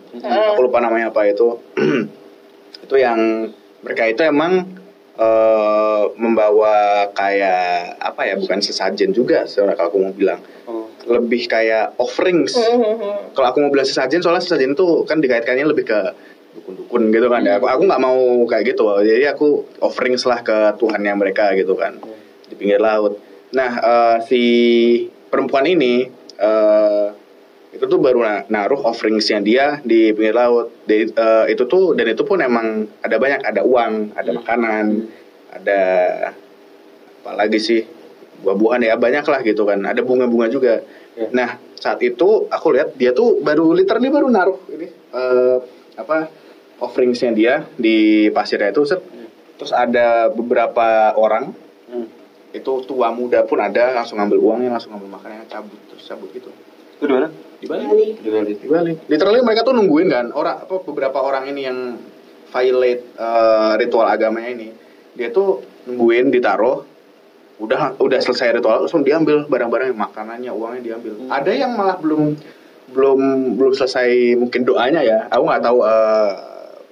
Aku 0.54 0.60
lupa 0.62 0.78
namanya 0.78 1.10
apa 1.10 1.26
itu. 1.26 1.58
itu 2.84 2.94
yang 2.96 3.50
mereka 3.82 4.06
itu 4.06 4.22
emang 4.22 4.70
eh, 5.12 6.02
membawa 6.14 6.76
kayak 7.10 7.98
apa 7.98 8.22
ya 8.24 8.34
bukan 8.36 8.58
sesajen 8.58 9.10
juga 9.10 9.44
sebenarnya 9.44 9.76
kalau 9.76 9.88
aku 9.88 9.98
mau 10.00 10.14
bilang 10.14 10.40
Oh. 10.64 10.86
lebih 11.04 11.44
kayak 11.44 11.98
offerings 11.98 12.54
Mhm. 12.54 13.34
kalau 13.34 13.46
aku 13.48 13.58
mau 13.58 13.68
bilang 13.68 13.82
sesajen 13.84 14.22
soalnya 14.22 14.38
sesajen 14.38 14.72
itu 14.72 14.86
kan 15.02 15.18
dikaitkannya 15.18 15.66
lebih 15.66 15.82
ke 15.84 15.98
dukun-dukun 16.60 17.08
gitu 17.10 17.26
kan. 17.32 17.42
Ya 17.42 17.56
aku 17.56 17.66
aku 17.66 17.82
nggak 17.88 18.02
mau 18.02 18.20
kayak 18.44 18.76
gitu. 18.76 18.84
Jadi 19.00 19.24
aku 19.26 19.64
offerings 19.80 20.22
lah 20.28 20.44
ke 20.44 20.76
Tuhannya 20.76 21.16
mereka 21.16 21.56
gitu 21.56 21.72
kan. 21.74 21.96
Di 22.46 22.54
pinggir 22.54 22.78
laut. 22.78 23.16
Nah 23.56 23.72
eh, 23.80 24.16
si 24.28 24.42
perempuan 25.32 25.64
ini 25.66 26.06
eh, 26.38 27.06
itu 27.70 27.84
tuh 27.86 28.02
baru 28.02 28.20
na- 28.26 28.44
naruh 28.50 28.82
offeringsnya 28.84 29.40
dia 29.40 29.66
di 29.80 30.12
pinggir 30.12 30.36
laut. 30.36 30.68
Di- 30.84 31.10
eh, 31.10 31.44
itu 31.48 31.64
tuh 31.64 31.96
dan 31.96 32.06
itu 32.12 32.22
pun 32.22 32.38
emang 32.38 32.84
ada 33.00 33.16
banyak. 33.16 33.40
Ada 33.40 33.60
uang 33.64 33.92
ada 34.14 34.30
makanan 34.36 34.84
ada 35.50 35.82
apa 37.24 37.30
lagi 37.34 37.58
sih? 37.58 37.82
Buah-buahan 38.40 38.80
ya 38.84 38.94
banyak 38.96 39.24
lah 39.24 39.40
gitu 39.44 39.64
kan. 39.64 39.80
Ada 39.84 40.00
bunga-bunga 40.04 40.46
juga. 40.52 40.84
Ya. 41.18 41.26
nah 41.34 41.50
saat 41.74 41.98
itu 42.06 42.46
aku 42.48 42.66
lihat 42.76 42.94
dia 42.94 43.10
tuh 43.10 43.42
baru 43.42 43.74
literally 43.74 44.08
baru 44.08 44.30
naruh 44.30 44.56
ini 44.70 44.88
eh, 44.88 45.56
apa 45.98 46.30
offeringsnya 46.80 47.30
dia 47.30 47.54
di 47.74 47.96
pasirnya 48.28 48.70
itu 48.70 48.82
set. 48.84 49.00
terus 49.54 49.70
ada 49.70 50.28
beberapa 50.28 51.12
orang 51.14 51.52
Hmm. 51.84 52.06
itu 52.50 52.72
tua 52.82 53.10
muda 53.10 53.42
pun 53.42 53.58
ada 53.58 53.92
langsung 53.92 54.16
ngambil 54.16 54.38
uangnya 54.38 54.70
langsung 54.70 54.90
ngambil 54.90 55.10
makanannya 55.12 55.46
cabut 55.46 55.74
terus 55.86 56.04
cabut 56.04 56.30
gitu 56.30 56.48
Itu 56.96 57.04
di 57.04 57.12
mana? 57.12 57.28
di 57.56 57.66
Bali. 57.66 58.06
Di 58.16 58.28
Bali. 58.28 58.52
di 58.54 58.66
Bali 58.66 58.92
literally 59.06 59.40
mereka 59.40 59.60
tuh 59.60 59.72
nungguin 59.72 60.06
kan 60.06 60.30
orang 60.30 60.60
apa 60.60 60.74
beberapa 60.80 61.18
orang 61.18 61.44
ini 61.46 61.60
yang 61.62 61.78
violate 62.48 63.02
eh, 63.12 63.72
ritual 63.76 64.06
agamanya 64.06 64.50
ini 64.50 64.68
dia 65.12 65.28
tuh 65.28 65.60
nungguin 65.84 66.30
ditaruh 66.30 66.86
udah 67.58 67.98
udah 67.98 68.18
selesai 68.18 68.56
ritual 68.56 68.80
langsung 68.80 69.02
diambil 69.02 69.44
barang-barang 69.44 69.92
makanannya 69.92 70.48
uangnya 70.48 70.80
diambil 70.86 71.12
Hmm. 71.16 71.28
ada 71.28 71.50
yang 71.50 71.74
malah 71.74 71.98
belum 71.98 72.38
belum 72.88 73.20
belum 73.54 73.72
selesai 73.72 74.08
mungkin 74.34 74.62
doanya 74.62 75.00
ya 75.00 75.18
aku 75.26 75.42
nggak 75.44 75.60
tahu 75.60 75.78
eh, 75.82 76.32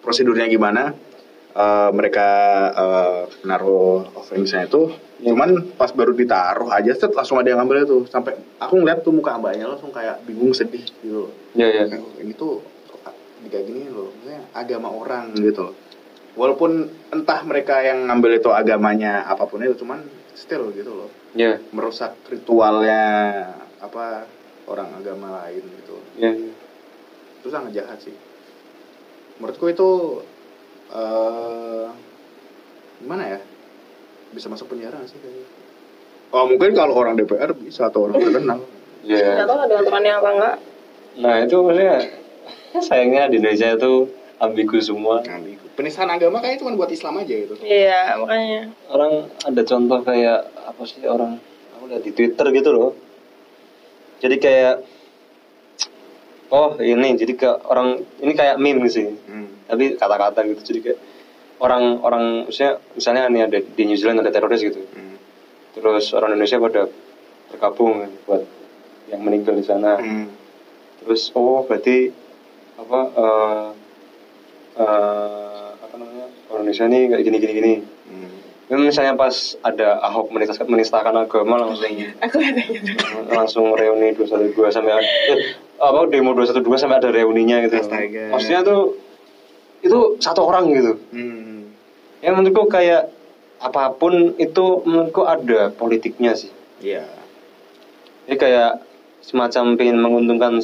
prosedurnya 0.08 0.48
gimana 0.48 0.96
Eh, 1.58 1.90
mereka 1.90 2.28
eh, 2.70 3.22
naruh 3.42 4.06
offeringsnya 4.14 4.64
itu 4.64 4.88
Ya. 5.18 5.34
cuman 5.34 5.66
pas 5.74 5.90
baru 5.90 6.14
ditaruh 6.14 6.70
aja 6.70 6.94
set 6.94 7.10
langsung 7.10 7.34
ada 7.42 7.50
yang 7.50 7.58
ngambil 7.58 7.82
itu 7.82 7.98
sampai 8.06 8.38
aku 8.62 8.78
ngeliat 8.78 9.02
tuh 9.02 9.10
muka 9.10 9.34
mbaknya 9.34 9.66
langsung 9.66 9.90
kayak 9.90 10.22
bingung 10.22 10.54
sedih 10.54 10.86
gitu 11.02 11.26
loh 11.26 11.32
Ya 11.58 11.66
ya. 11.66 11.84
Kayak, 11.90 12.06
"Oh, 12.06 12.14
ini 12.22 12.32
tuh 12.38 12.62
kok 12.86 13.00
kayak 13.50 13.66
gini 13.66 13.90
loh 13.90 14.14
maksudnya 14.14 14.46
agama 14.54 14.94
orang 14.94 15.34
gitu 15.34 15.66
loh 15.66 15.74
walaupun 16.38 16.86
entah 17.10 17.40
mereka 17.42 17.82
yang 17.82 18.06
ngambil 18.06 18.38
itu 18.38 18.50
agamanya 18.54 19.26
apa 19.26 19.42
pun 19.42 19.58
itu 19.58 19.74
cuman 19.82 20.06
still 20.38 20.70
gitu 20.70 20.94
loh 20.94 21.10
Ya. 21.34 21.58
merusak 21.74 22.14
ritualnya 22.30 23.02
apa 23.82 24.30
orang 24.70 24.94
agama 24.94 25.42
lain 25.42 25.64
gitu 25.82 25.96
Ya. 26.14 26.30
ya. 26.30 26.50
itu 27.42 27.48
sangat 27.50 27.74
jahat 27.74 27.98
sih 27.98 28.14
menurutku 29.38 29.66
itu 29.66 29.88
eh 30.88 31.86
gimana 32.98 33.24
ya 33.24 33.40
bisa 34.30 34.50
masuk 34.50 34.68
penjara 34.68 34.98
nggak 34.98 35.08
sih 35.08 35.18
kayaknya 35.18 35.46
oh 36.30 36.44
mungkin 36.44 36.70
kalau 36.74 36.94
orang 36.94 37.14
DPR 37.14 37.54
bisa 37.54 37.88
atau 37.88 38.06
orang 38.06 38.18
terkenal 38.20 38.60
Ya. 38.98 39.40
Nggak 39.40 39.46
tahu 39.46 39.60
ada 39.62 39.74
aturannya 39.78 40.12
apa 40.18 40.28
enggak. 40.34 40.56
Nah 41.22 41.34
itu 41.40 41.56
maksudnya 41.62 41.96
sayangnya 42.90 43.22
di 43.30 43.38
Indonesia 43.38 43.78
itu 43.78 43.92
ambigu 44.42 44.78
semua. 44.82 45.22
ambigu 45.22 45.64
penistaan 45.78 46.10
agama 46.10 46.42
kayaknya 46.42 46.66
cuma 46.66 46.74
buat 46.74 46.90
Islam 46.90 47.22
aja 47.22 47.30
gitu 47.30 47.54
Iya, 47.62 48.18
makanya. 48.18 48.74
Orang 48.90 49.30
ada 49.30 49.62
contoh 49.62 50.02
kayak 50.02 50.50
apa 50.50 50.82
sih 50.82 51.06
orang 51.06 51.38
aku 51.78 51.84
lihat 51.86 52.02
di 52.02 52.10
Twitter 52.10 52.46
gitu 52.50 52.70
loh. 52.74 52.90
Jadi 54.18 54.36
kayak 54.42 54.82
oh 56.48 56.76
ini 56.80 57.16
jadi 57.16 57.32
ke 57.36 57.50
orang 57.68 58.02
ini 58.20 58.32
kayak 58.32 58.56
meme 58.60 58.88
sih. 58.88 59.08
hmm. 59.08 59.68
Tapi 59.68 60.00
kata-kata 60.00 60.48
gitu 60.48 60.60
jadi 60.64 60.80
kayak 60.80 60.98
orang-orang 61.60 62.48
misalnya 62.48 62.80
misalnya 62.94 63.22
ini 63.28 63.40
ada 63.44 63.58
di 63.60 63.82
New 63.84 63.98
Zealand 63.98 64.22
ada 64.24 64.32
teroris 64.32 64.64
gitu. 64.64 64.80
Hmm. 64.80 65.16
Terus 65.76 66.12
orang 66.16 66.34
Indonesia 66.34 66.58
pada 66.58 66.82
bergabung 67.52 68.08
buat 68.28 68.42
yang 69.08 69.24
meninggal 69.24 69.56
di 69.56 69.64
sana. 69.64 69.96
Hmm. 70.00 70.28
terus 70.98 71.30
oh 71.32 71.62
berarti 71.64 72.10
apa 72.76 73.00
eh 73.16 73.66
eh, 74.82 75.66
apa 75.78 75.94
namanya 75.96 76.26
orang 76.52 76.62
Indonesia 76.66 76.84
ini 76.90 77.00
kayak 77.08 77.22
gini 77.24 77.36
gini 77.38 77.54
gini 77.54 77.74
Hmm. 78.68 78.84
Misalnya 78.88 79.16
pas 79.16 79.56
ada 79.64 80.00
Ahok 80.00 80.28
menistakan, 80.32 80.68
menistakan 80.68 81.16
agama 81.16 81.56
langsung 81.60 81.88
Aku 82.24 82.36
langsung 83.32 83.72
reuni 83.72 84.12
212 84.12 84.56
sampai 84.72 84.92
ada, 84.96 85.04
eh, 85.04 85.56
apa 85.78 86.10
demo 86.10 86.34
212 86.34 86.66
sampai 86.74 86.98
ada 86.98 87.10
reuninya 87.14 87.62
gitu. 87.62 87.78
Astaga. 87.78 88.34
Maksudnya 88.34 88.60
tuh 88.66 88.98
itu 89.82 89.98
satu 90.18 90.42
orang 90.46 90.74
gitu. 90.74 90.92
Hmm. 91.14 91.70
Yang 92.18 92.34
menurutku 92.34 92.66
kayak 92.66 93.14
apa 93.62 93.94
pun 93.94 94.34
itu 94.38 94.82
menurutku 94.82 95.22
ada 95.22 95.70
politiknya 95.70 96.34
sih. 96.34 96.50
Iya. 96.82 97.06
Ini 98.26 98.36
kayak 98.36 98.82
semacam 99.22 99.74
pengen 99.78 99.98
menguntungkan 99.98 100.58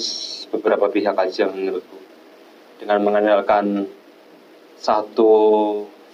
beberapa 0.54 0.86
pihak 0.90 1.14
aja 1.14 1.50
menurutku 1.50 1.98
dengan 2.78 3.02
mengandalkan 3.02 3.86
satu 4.78 5.32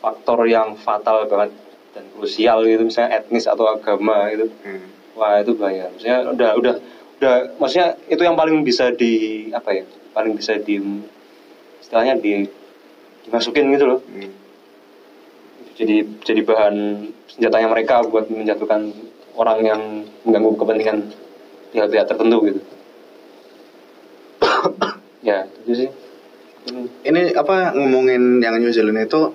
faktor 0.01 0.49
yang 0.49 0.77
fatal 0.81 1.29
banget 1.29 1.53
dan 1.93 2.05
krusial 2.17 2.65
gitu 2.65 2.87
misalnya 2.87 3.21
etnis 3.21 3.45
atau 3.45 3.67
agama 3.69 4.31
gitu 4.33 4.49
Hmm. 4.63 4.89
wah 5.19 5.43
itu 5.43 5.53
bahaya 5.59 5.91
maksudnya 5.93 6.31
udah 6.31 6.51
udah 6.57 6.75
udah 7.21 7.61
maksudnya 7.61 8.01
itu 8.09 8.25
yang 8.25 8.33
paling 8.33 8.65
bisa 8.65 8.89
di 8.97 9.45
apa 9.53 9.77
ya 9.77 9.85
paling 10.17 10.33
bisa 10.33 10.57
di 10.57 10.81
istilahnya 11.85 12.17
di 12.17 12.49
dimasukin 13.29 13.77
gitu 13.77 13.85
loh 13.85 14.01
Hmm. 14.09 14.33
jadi 15.77 16.09
jadi 16.25 16.41
bahan 16.49 16.77
senjatanya 17.29 17.69
mereka 17.69 18.01
buat 18.09 18.25
menjatuhkan 18.33 18.89
orang 19.37 19.59
yang 19.61 19.81
mengganggu 20.25 20.57
kepentingan 20.65 20.99
pihak-pihak 21.77 22.09
tertentu 22.09 22.37
gitu 22.49 22.61
ya 25.29 25.45
itu 25.65 25.87
sih 25.87 25.91
Hmm. 26.61 26.93
Ini 27.01 27.33
apa 27.41 27.73
ngomongin 27.73 28.37
yang 28.45 28.61
New 28.61 28.69
Zealand 28.69 29.01
itu 29.01 29.33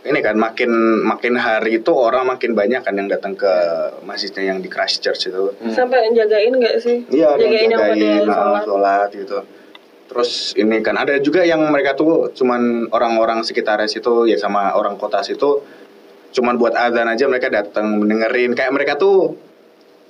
ini 0.00 0.18
kan 0.24 0.36
makin 0.40 0.70
makin 1.04 1.36
hari 1.36 1.84
itu 1.84 1.92
orang 1.92 2.24
makin 2.24 2.56
banyak 2.56 2.80
kan 2.80 2.96
yang 2.96 3.08
datang 3.08 3.36
ke 3.36 3.52
masjidnya 4.08 4.56
yang 4.56 4.58
di 4.64 4.72
Christchurch 4.72 5.28
itu. 5.28 5.52
Hmm. 5.60 5.72
Sampai 5.76 6.08
jagain 6.16 6.56
nggak 6.56 6.76
sih? 6.80 7.04
Iya, 7.12 7.36
jagain 7.36 7.68
yang 7.68 7.72
yang 7.76 7.80
pada 7.80 7.94
jagain 7.94 8.24
nah, 8.24 8.36
sholat. 8.36 8.62
sholat 8.64 9.08
gitu. 9.12 9.38
Terus 10.10 10.30
ini 10.56 10.80
kan 10.80 10.96
ada 10.96 11.20
juga 11.20 11.44
yang 11.44 11.62
mereka 11.68 11.94
tuh 11.94 12.32
cuman 12.32 12.88
orang-orang 12.90 13.44
sekitar 13.44 13.78
situ 13.86 14.26
ya 14.26 14.40
sama 14.40 14.74
orang 14.74 14.96
kota 14.96 15.22
situ 15.22 15.62
cuman 16.30 16.58
buat 16.58 16.74
azan 16.78 17.10
aja 17.10 17.26
mereka 17.26 17.50
datang 17.50 17.98
mendengerin 17.98 18.54
kayak 18.54 18.70
mereka 18.70 18.94
tuh 18.94 19.34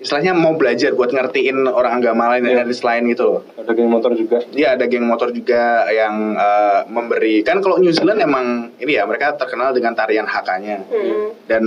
istilahnya 0.00 0.32
mau 0.32 0.52
belajar 0.52 0.90
buat 0.92 1.08
ngertiin 1.08 1.68
orang 1.68 2.00
agama 2.00 2.32
lain 2.32 2.42
Iya. 2.42 2.64
dan 2.64 2.72
lain 2.72 3.02
gitu 3.06 3.22
loh. 3.22 3.40
ada 3.54 3.70
geng 3.70 3.86
motor 3.86 4.10
juga 4.12 4.40
Iya 4.50 4.68
ada 4.74 4.84
geng 4.84 5.04
motor 5.04 5.28
juga 5.30 5.62
yang 5.86 6.14
eh, 6.34 6.80
memberi 6.88 7.44
kan 7.44 7.60
kalau 7.60 7.76
New 7.76 7.92
Zealand 7.92 8.18
emang 8.18 8.46
ini 8.76 8.96
ya 8.96 9.04
mereka 9.04 9.36
terkenal 9.36 9.70
dengan 9.70 9.92
tarian 9.92 10.24
hakanya 10.24 10.82
Hmm. 10.88 11.36
dan 11.44 11.64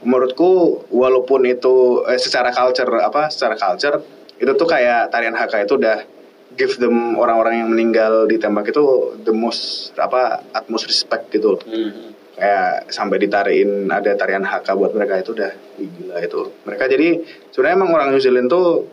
menurutku 0.00 0.50
walaupun 0.88 1.42
itu 1.44 1.74
eh, 2.06 2.16
secara 2.16 2.50
culture 2.50 2.88
apa 2.96 3.26
secara 3.28 3.54
culture 3.54 3.98
itu 4.38 4.52
tuh 4.52 4.64
kayak 4.64 5.10
tarian 5.10 5.34
haka 5.34 5.60
itu 5.60 5.74
udah 5.74 6.06
give 6.52 6.76
them 6.76 7.16
orang-orang 7.16 7.60
yang 7.60 7.68
meninggal 7.68 8.24
ditembak 8.24 8.68
itu 8.68 8.84
the 9.18 9.32
most 9.32 9.90
apa 9.96 10.46
utmost 10.52 10.86
respect 10.86 11.30
gitu 11.30 11.58
Hmm. 11.62 12.14
Kayak 12.42 12.90
sampai 12.90 13.22
ditariin 13.22 13.86
ada 13.86 14.18
tarian 14.18 14.42
haka 14.42 14.74
buat 14.74 14.90
mereka 14.98 15.22
itu 15.22 15.30
udah 15.30 15.54
gila 15.78 16.18
itu 16.18 16.40
mereka 16.66 16.90
jadi 16.90 17.22
sebenarnya 17.54 17.76
emang 17.78 17.90
orang 17.94 18.08
New 18.10 18.18
Zealand 18.18 18.50
tuh 18.50 18.90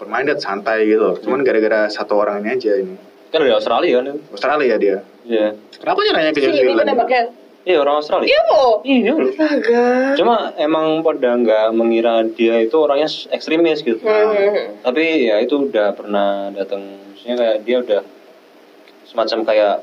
permainan 0.00 0.40
santai 0.40 0.88
gitu 0.88 1.20
cuman 1.20 1.44
gara-gara 1.44 1.92
satu 1.92 2.16
orang 2.16 2.40
ini 2.40 2.56
aja 2.56 2.72
ini 2.80 2.96
Kan 3.28 3.42
dari 3.42 3.50
Australia 3.50 3.98
kan? 3.98 4.16
Australia 4.32 4.74
dia 4.80 4.98
Iya. 5.28 5.58
kenapa 5.76 5.98
nanya 6.08 6.32
ke 6.32 6.40
New 6.40 6.52
ini 6.52 6.60
Zealand 6.64 6.80
penembaknya. 6.88 7.24
Iya 7.64 7.80
orang 7.80 7.96
Australia. 7.96 8.28
Iya 8.28 8.40
po. 8.44 8.62
Iya. 8.84 9.12
loh. 9.16 9.32
Astaga. 9.32 9.84
Cuma 10.20 10.36
emang 10.60 11.00
pada 11.00 11.32
nggak 11.32 11.66
mengira 11.72 12.20
dia 12.36 12.60
itu 12.60 12.76
orangnya 12.76 13.08
ekstremis 13.32 13.80
gitu. 13.80 14.04
Hmm. 14.04 14.84
Tapi 14.84 15.32
ya 15.32 15.40
itu 15.40 15.72
udah 15.72 15.96
pernah 15.96 16.52
datang, 16.52 16.84
maksudnya 16.84 17.40
kayak 17.40 17.56
dia 17.64 17.76
udah 17.80 18.00
semacam 19.08 19.38
kayak 19.48 19.74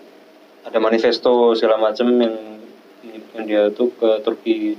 ada 0.62 0.78
manifesto 0.78 1.58
segala 1.58 1.90
macam 1.90 2.06
yang 2.22 2.61
yang 3.34 3.46
dia 3.46 3.62
tuh 3.70 3.88
ke 3.92 4.20
Turki 4.20 4.76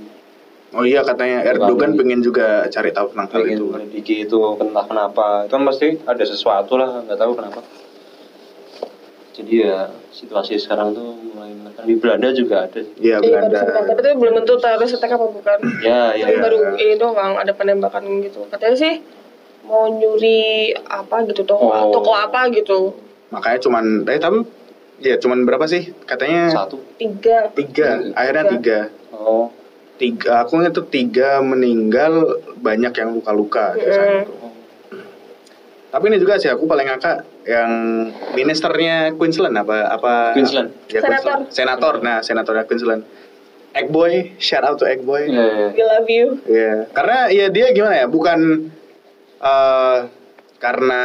oh 0.71 0.83
iya 0.83 1.01
katanya 1.01 1.41
Erdogan 1.43 1.93
pengen 1.93 2.19
juga 2.19 2.65
cari 2.67 2.89
tahu 2.89 3.09
tentang 3.09 3.29
hal 3.31 3.43
itu 3.47 3.65
pengen 3.67 3.89
Diki 3.89 4.15
itu 4.23 4.37
entah 4.55 4.83
kenapa 4.83 5.25
itu 5.43 5.51
kan 5.51 5.63
pasti 5.63 5.87
ada 5.99 6.23
sesuatu 6.23 6.73
lah 6.75 7.01
nggak 7.01 7.15
tahu 7.15 7.31
kenapa 7.33 7.61
jadi 9.33 9.53
ya 9.59 9.79
situasi 10.11 10.55
sekarang 10.55 10.93
tuh 10.93 11.09
mulai 11.27 11.49
menekan 11.51 11.83
di 11.83 11.97
Belanda 11.97 12.29
juga 12.31 12.69
ada 12.69 12.81
iya 12.95 13.17
Iya 13.17 13.41
Belanda 13.41 13.59
tapi 13.65 13.91
itu 13.95 14.09
belum 14.13 14.33
tentu 14.39 14.53
terus 14.55 14.93
attack 14.93 15.11
apa 15.11 15.25
bukan. 15.27 15.57
ya 15.81 16.13
ya 16.13 16.23
Tapi 16.23 16.31
Iya. 16.31 16.39
baru 16.39 16.57
ini 16.75 16.93
doang 16.95 17.33
ada 17.33 17.49
penembakan 17.51 18.03
gitu. 18.21 18.45
Katanya 18.47 18.77
sih 18.77 18.93
mau 19.63 19.89
nyuri 19.89 20.69
apa 20.77 21.25
gitu 21.25 21.41
toko 21.43 21.65
Oh. 21.65 21.89
toko 21.91 22.11
apa 22.13 22.45
gitu. 22.49 22.93
makanya 23.29 23.57
cuman 23.59 23.85
eh 24.05 24.21
tapi 24.21 24.45
ya 25.05 25.17
cuman 25.17 25.43
berapa 25.43 25.65
sih 25.65 25.91
katanya 26.03 26.49
satu 26.49 26.79
Tiga. 26.95 27.51
tiga 27.51 28.11
akhirnya 28.13 28.45
tiga 28.49 28.79
oh 29.11 29.51
tiga 29.95 30.41
aku 30.41 30.59
itu 30.59 30.81
tiga 30.87 31.37
meninggal 31.39 32.39
banyak 32.57 32.91
yang 32.91 33.09
luka-luka 33.11 33.75
Mm. 33.75 34.23
tuh. 34.25 34.49
tapi 35.89 36.03
ini 36.07 36.17
juga 36.17 36.35
sih 36.35 36.49
aku 36.49 36.65
paling 36.65 36.87
ngakak 36.87 37.21
yang 37.45 37.71
ministernya 38.33 39.13
Queensland 39.13 39.53
apa 39.53 39.91
apa 39.91 40.13
Queensland. 40.33 40.73
ya, 40.87 40.99
Senator. 40.99 41.11
Queensland. 41.37 41.43
senator 41.51 41.93
nah 41.99 42.17
senatornya 42.19 42.63
Queensland 42.63 43.03
Eggboy 43.73 44.37
shout 44.37 44.61
out 44.61 44.77
to 44.77 44.85
Eggboy 44.85 45.25
ya, 45.27 45.41
ya. 45.41 45.67
We 45.73 45.81
love 45.81 46.05
you. 46.05 46.37
Iya, 46.45 46.85
karena 46.93 47.25
ya 47.27 47.49
dia 47.49 47.73
gimana 47.73 47.97
ya, 47.97 48.05
bukan 48.05 48.69
eh 49.41 49.97
karena 50.63 51.03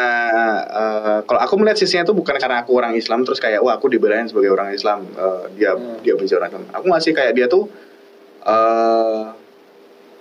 eh, 0.70 1.18
kalau 1.26 1.40
aku 1.42 1.58
melihat 1.58 1.82
sisinya 1.82 2.06
itu 2.06 2.14
bukan 2.14 2.38
karena 2.38 2.62
aku 2.62 2.78
orang 2.78 2.94
Islam 2.94 3.26
terus 3.26 3.42
kayak 3.42 3.58
wah 3.58 3.74
aku 3.74 3.90
dibelain 3.90 4.30
sebagai 4.30 4.54
orang 4.54 4.70
Islam 4.70 5.02
eh, 5.18 5.50
dia 5.58 5.74
Hmm. 5.74 5.98
dia 5.98 6.14
benci 6.14 6.38
orang 6.38 6.54
Islam. 6.54 6.70
Aku 6.78 6.86
ngasih 6.86 7.10
kayak 7.10 7.34
dia 7.34 7.50
tuh 7.50 7.66
eh 8.46 9.22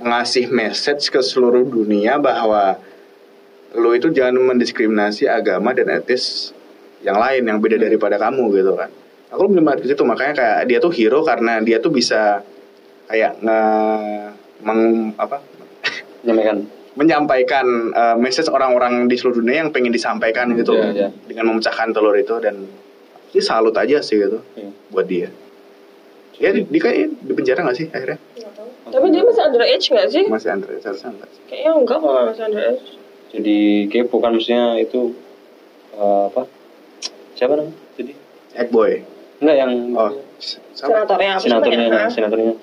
ngasih 0.02 0.50
message 0.50 1.13
ke 1.13 1.21
seluruh 1.21 1.69
dunia 1.69 2.17
bahwa 2.17 2.82
lo 3.78 3.93
itu 3.93 4.10
jangan 4.10 4.41
mendiskriminasi 4.41 5.30
agama 5.30 5.69
dan 5.78 5.93
etis 6.02 6.50
yang 7.06 7.21
lain 7.21 7.45
yang 7.45 7.62
beda 7.62 7.78
daripada 7.78 8.17
kamu 8.17 8.58
gitu 8.58 8.73
kan. 8.73 8.89
Aku 9.30 9.45
belum 9.45 9.62
melihat 9.62 9.86
ke 9.86 9.88
situ 9.93 10.02
makanya 10.02 10.34
kayak 10.34 10.60
dia 10.65 10.82
tuh 10.82 10.89
hero 10.89 11.21
karena 11.21 11.62
dia 11.62 11.78
tuh 11.78 11.93
bisa 11.93 12.41
kayak 13.06 13.38
nge 13.45 13.62
meng, 14.65 15.13
apa 15.21 15.38
nyampaikan 16.26 16.65
menyampaikan 16.98 17.66
uh, 17.94 18.16
message 18.18 18.50
orang-orang 18.50 19.06
di 19.06 19.16
seluruh 19.16 19.40
dunia 19.40 19.62
yang 19.62 19.70
pengen 19.70 19.94
disampaikan 19.94 20.50
gitu 20.52 20.74
Iya, 20.74 20.90
iya. 20.92 21.10
dengan 21.30 21.54
memecahkan 21.54 21.94
telur 21.94 22.18
itu 22.18 22.34
dan 22.42 22.66
sih 23.30 23.40
salut 23.40 23.78
aja 23.78 24.02
sih 24.02 24.18
gitu 24.18 24.42
Iya. 24.58 24.70
buat 24.90 25.06
dia. 25.06 25.30
Ya 26.38 26.50
di, 26.52 26.66
di 26.66 26.78
kayak 26.78 27.18
di 27.18 27.34
penjara 27.34 27.62
nggak 27.62 27.78
sih 27.78 27.88
akhirnya? 27.90 28.18
Tahu. 28.34 28.94
Tapi 28.94 29.06
dia 29.10 29.22
masih 29.22 29.44
underage 29.44 29.86
nggak 29.88 30.08
sih? 30.10 30.24
Masih 30.26 30.50
Andre 30.50 30.74
seharusnya 30.78 31.10
nggak 31.14 31.30
sih? 31.30 31.42
Kayaknya 31.46 31.72
enggak 31.76 31.98
kalau 31.98 32.22
masih 32.26 32.44
underage. 32.46 32.86
jadi 33.28 33.58
kepo 33.92 34.16
kan 34.18 34.32
maksudnya 34.32 34.80
itu 34.80 35.12
eh, 35.94 36.24
apa 36.30 36.48
siapa 37.34 37.54
namanya 37.54 37.76
jadi 37.94 38.14
Eggboy. 38.56 39.04
enggak 39.38 39.58
yang 39.58 39.72
Oh. 39.94 40.12
Senatornya 40.72 41.32
apa 41.36 41.42
senatornya 41.42 41.86
nah, 41.90 42.08
senatornya 42.08 42.54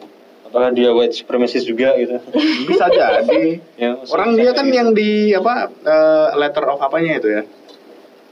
apakah 0.55 0.71
dia 0.71 0.95
white 0.95 1.11
supremacist 1.13 1.67
juga 1.67 1.99
gitu 1.99 2.15
Bisa 2.71 2.87
jadi. 2.87 3.59
ya 3.75 3.99
Orang 4.07 4.39
dia 4.39 4.55
kan 4.55 4.71
yang 4.71 4.95
di 4.95 5.35
apa 5.35 5.67
uh, 5.67 6.39
letter 6.39 6.63
of 6.65 6.79
apanya 6.79 7.19
itu 7.19 7.27
ya? 7.29 7.43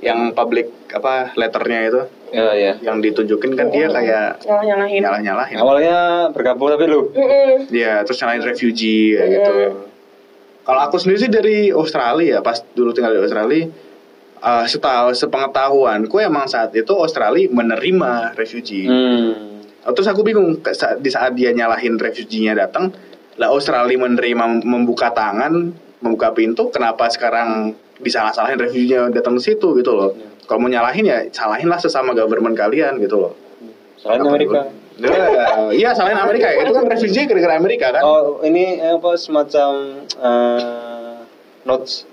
Yang 0.00 0.30
public 0.32 0.66
apa 0.90 1.34
letternya 1.34 1.80
itu 1.84 2.00
ya 2.30 2.46
ya 2.54 2.72
yang 2.80 2.98
ditunjukin 2.98 3.52
kan 3.52 3.68
dia 3.68 3.86
kayak 3.86 4.40
Nyalah 4.40 4.64
nyalahin. 4.64 5.00
nyalah-nyalahin. 5.02 5.56
awalnya 5.58 5.98
bergabung 6.30 6.70
tapi 6.70 6.86
lu. 6.86 7.10
Iya, 7.68 8.02
terus 8.02 8.18
nyalain 8.18 8.40
refugee 8.40 9.12
kayak 9.12 9.30
gitu. 9.32 9.52
Kalau 10.62 10.80
aku 10.80 10.94
sendiri 10.96 11.18
sih 11.18 11.26
dari 11.26 11.58
Australia 11.68 12.38
ya, 12.38 12.40
pas 12.40 12.62
dulu 12.72 12.90
tinggal 12.90 13.12
di 13.12 13.20
Australia, 13.20 13.66
eh 14.38 14.64
setahu 14.64 15.10
sepengetahuanku 15.12 16.16
emang 16.18 16.46
saat 16.46 16.70
itu 16.72 16.94
Australia 16.94 17.50
menerima 17.50 18.32
refugee. 18.32 18.86
hmm. 18.86 19.34
Terus 19.84 20.06
aku 20.06 20.22
bingung 20.22 20.62
di 20.98 21.10
saat 21.10 21.34
dia 21.34 21.50
nyalahin 21.50 21.98
refugee-nya 21.98 22.54
datang, 22.54 22.94
lah 23.34 23.50
Australia 23.50 23.98
menerima 23.98 24.62
membuka 24.62 25.10
tangan, 25.10 25.74
membuka 25.98 26.30
pintu, 26.30 26.70
kenapa 26.70 27.06
sekarang 27.06 27.74
disalah-salahin 27.98 28.58
refugee-nya 28.58 29.10
datang 29.10 29.34
ke 29.36 29.42
situ 29.44 29.74
gitu 29.74 29.90
loh. 29.90 30.10
Kalau 30.42 30.58
mau 30.58 30.68
nyalahin 30.68 31.02
ya 31.02 31.18
salahin 31.28 31.66
lah 31.66 31.78
sesama 31.78 32.12
government 32.12 32.54
kalian 32.54 32.98
gitu 32.98 33.18
loh. 33.18 33.32
selain 33.96 34.18
Amerika 34.20 34.66
Ya, 34.92 35.08
Iya, 35.72 35.90
salahin 35.96 36.18
Amerika. 36.18 36.52
Itu 36.60 36.74
kan 36.74 36.84
refugee 36.84 37.24
gara-gara 37.24 37.54
Amerika 37.56 37.86
kan. 37.90 38.02
oh 38.02 38.42
ini 38.42 38.76
eh, 38.76 38.92
apa 38.92 39.16
semacam 39.16 39.70
eh, 40.04 41.14
notes 41.64 42.06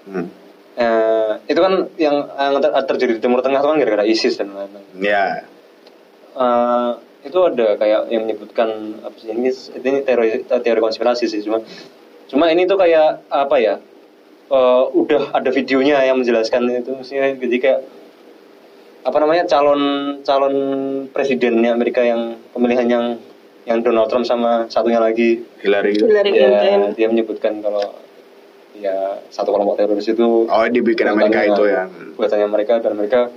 Hmm. 0.00 0.26
Eh, 0.74 1.32
itu 1.46 1.60
kan 1.60 1.86
yang, 1.94 2.24
yang 2.26 2.54
ter- 2.58 2.72
terjadi 2.88 3.12
di 3.16 3.20
Timur 3.20 3.44
Tengah 3.44 3.60
itu 3.60 3.68
kan 3.68 3.76
gara-gara 3.78 4.02
ISIS 4.02 4.34
dan 4.34 4.48
lain-lain 4.50 4.80
Ya, 4.96 5.44
Eh, 6.30 6.90
itu 7.20 7.36
ada 7.36 7.76
kayak 7.76 8.08
yang 8.08 8.24
menyebutkan 8.24 8.96
apa 9.02 9.12
sih 9.18 9.28
ini 9.28 9.50
ini 9.50 10.00
teori 10.00 10.40
teori 10.46 10.80
konspirasi 10.80 11.26
sih 11.26 11.42
cuma 11.42 11.60
cuma 12.26 12.48
ini 12.48 12.64
tuh 12.64 12.78
kayak 12.78 13.26
apa 13.28 13.56
ya 13.58 13.74
eh, 14.48 14.82
udah 14.94 15.34
ada 15.34 15.50
videonya 15.50 16.00
yang 16.00 16.16
menjelaskan 16.16 16.70
itu 16.70 16.94
maksudnya 16.94 17.34
jadi 17.34 17.56
kayak 17.58 17.80
apa 19.00 19.16
namanya 19.18 19.44
calon 19.44 19.82
calon 20.22 20.54
presidennya 21.10 21.72
Amerika 21.72 22.00
yang 22.00 22.38
pemilihan 22.52 22.86
yang 22.86 23.04
yang 23.68 23.82
Donald 23.82 24.08
Trump 24.08 24.24
sama 24.24 24.64
satunya 24.68 24.96
lagi 24.96 25.44
Hillary. 25.60 25.92
Hillary 25.98 26.32
ya, 26.32 26.48
Clinton. 26.48 26.96
dia 26.96 27.08
menyebutkan 27.08 27.60
kalau 27.60 28.00
ya 28.72 29.20
satu 29.28 29.52
kelompok 29.52 29.76
teroris 29.76 30.08
itu 30.08 30.48
Oh, 30.48 30.64
dibikin 30.64 31.04
Amerika 31.04 31.44
itu 31.44 31.64
ya. 31.66 31.84
buatannya 32.16 32.48
mereka 32.48 32.80
dan 32.80 32.96
mereka 32.96 33.28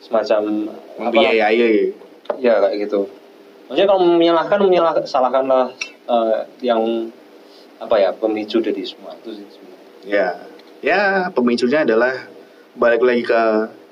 semacam 0.00 0.42
apa 0.98 1.12
Membiayai. 1.12 2.07
Ya 2.36 2.60
kayak 2.60 2.76
gitu 2.84 3.08
maksudnya 3.68 3.86
kalau 3.88 4.00
menyalahkan 4.04 4.60
menyalah 4.60 4.94
salahkanlah 5.08 5.72
eh, 6.08 6.38
yang 6.60 7.08
apa 7.78 7.94
ya 7.96 8.10
pemicu 8.12 8.60
dari 8.60 8.84
semua 8.84 9.16
itu 9.16 9.38
sih 9.38 9.46
sebenarnya 9.48 9.78
Ya. 10.08 10.40
Ya, 10.78 11.28
pemicunya 11.34 11.82
adalah 11.82 12.14
balik 12.78 13.02
lagi 13.02 13.26
ke 13.26 13.40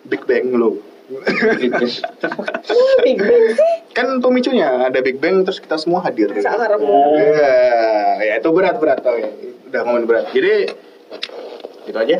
Big 0.06 0.22
Bang 0.24 0.54
lo. 0.54 0.78
Big 3.02 3.18
Bang 3.18 3.42
sih. 3.50 3.70
Kan 3.90 4.22
pemicunya 4.22 4.86
ada 4.86 5.02
Big 5.02 5.18
Bang 5.18 5.42
terus 5.42 5.58
kita 5.58 5.76
semua 5.76 6.00
hadir. 6.06 6.30
Sakarmu. 6.30 7.18
Ya, 7.18 7.58
ya 8.22 8.34
itu 8.38 8.48
berat-berat 8.54 9.02
tau 9.02 9.18
ya. 9.18 9.28
Udah 9.66 9.80
ngomongin 9.82 10.06
berat. 10.06 10.24
Jadi 10.30 10.70
itu 11.86 11.98
aja. 11.98 12.18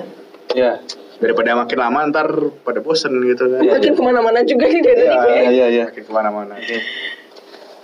ya 0.54 0.78
Daripada 1.16 1.56
makin 1.56 1.78
lama 1.80 1.98
ntar 2.12 2.28
pada 2.60 2.80
bosen 2.80 3.16
gitu 3.24 3.48
kan. 3.48 3.60
Iya, 3.64 3.80
Makin 3.80 3.92
ke 3.96 4.02
mana-mana 4.04 4.40
juga 4.44 4.68
nih 4.68 4.82
dari 4.84 5.00
Iya, 5.00 5.16
gue. 5.16 5.32
iya 5.32 5.48
iya 5.48 5.66
iya 5.70 5.84
Makin 5.88 6.04
ke 6.04 6.12
mana-mana. 6.12 6.54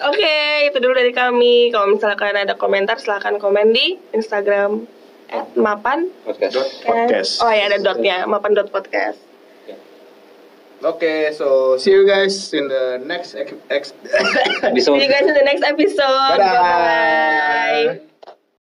Oke, 0.03 0.35
itu 0.66 0.77
dulu 0.83 0.92
dari 0.92 1.12
kami. 1.14 1.71
Kalau 1.71 1.95
misalkan 1.95 2.35
ada 2.35 2.59
komentar, 2.59 2.99
silahkan 2.99 3.38
komen 3.38 3.71
di 3.71 3.97
Instagram 4.12 4.85
@mapan 5.57 6.12
podcast 6.27 6.85
Podcast. 6.85 7.33
Oh 7.40 7.49
ya 7.49 7.73
ada 7.73 7.81
dotnya, 7.81 8.29
mapan 8.29 8.53
dot 8.53 8.68
podcast. 8.68 9.16
Oke, 10.83 11.31
so 11.31 11.79
see 11.79 11.95
you 11.95 12.03
guys 12.03 12.51
in 12.51 12.66
the 12.66 12.99
next 13.07 13.38
ex, 13.38 13.55
ex 13.71 13.95
bisa 14.75 14.90
See 14.90 14.99
you 14.99 15.07
guys 15.07 15.23
in 15.23 15.31
the 15.33 15.47
next 15.47 15.62
episode. 15.62 16.37
Dadah. 16.37 18.03
Bye. 18.03 18.12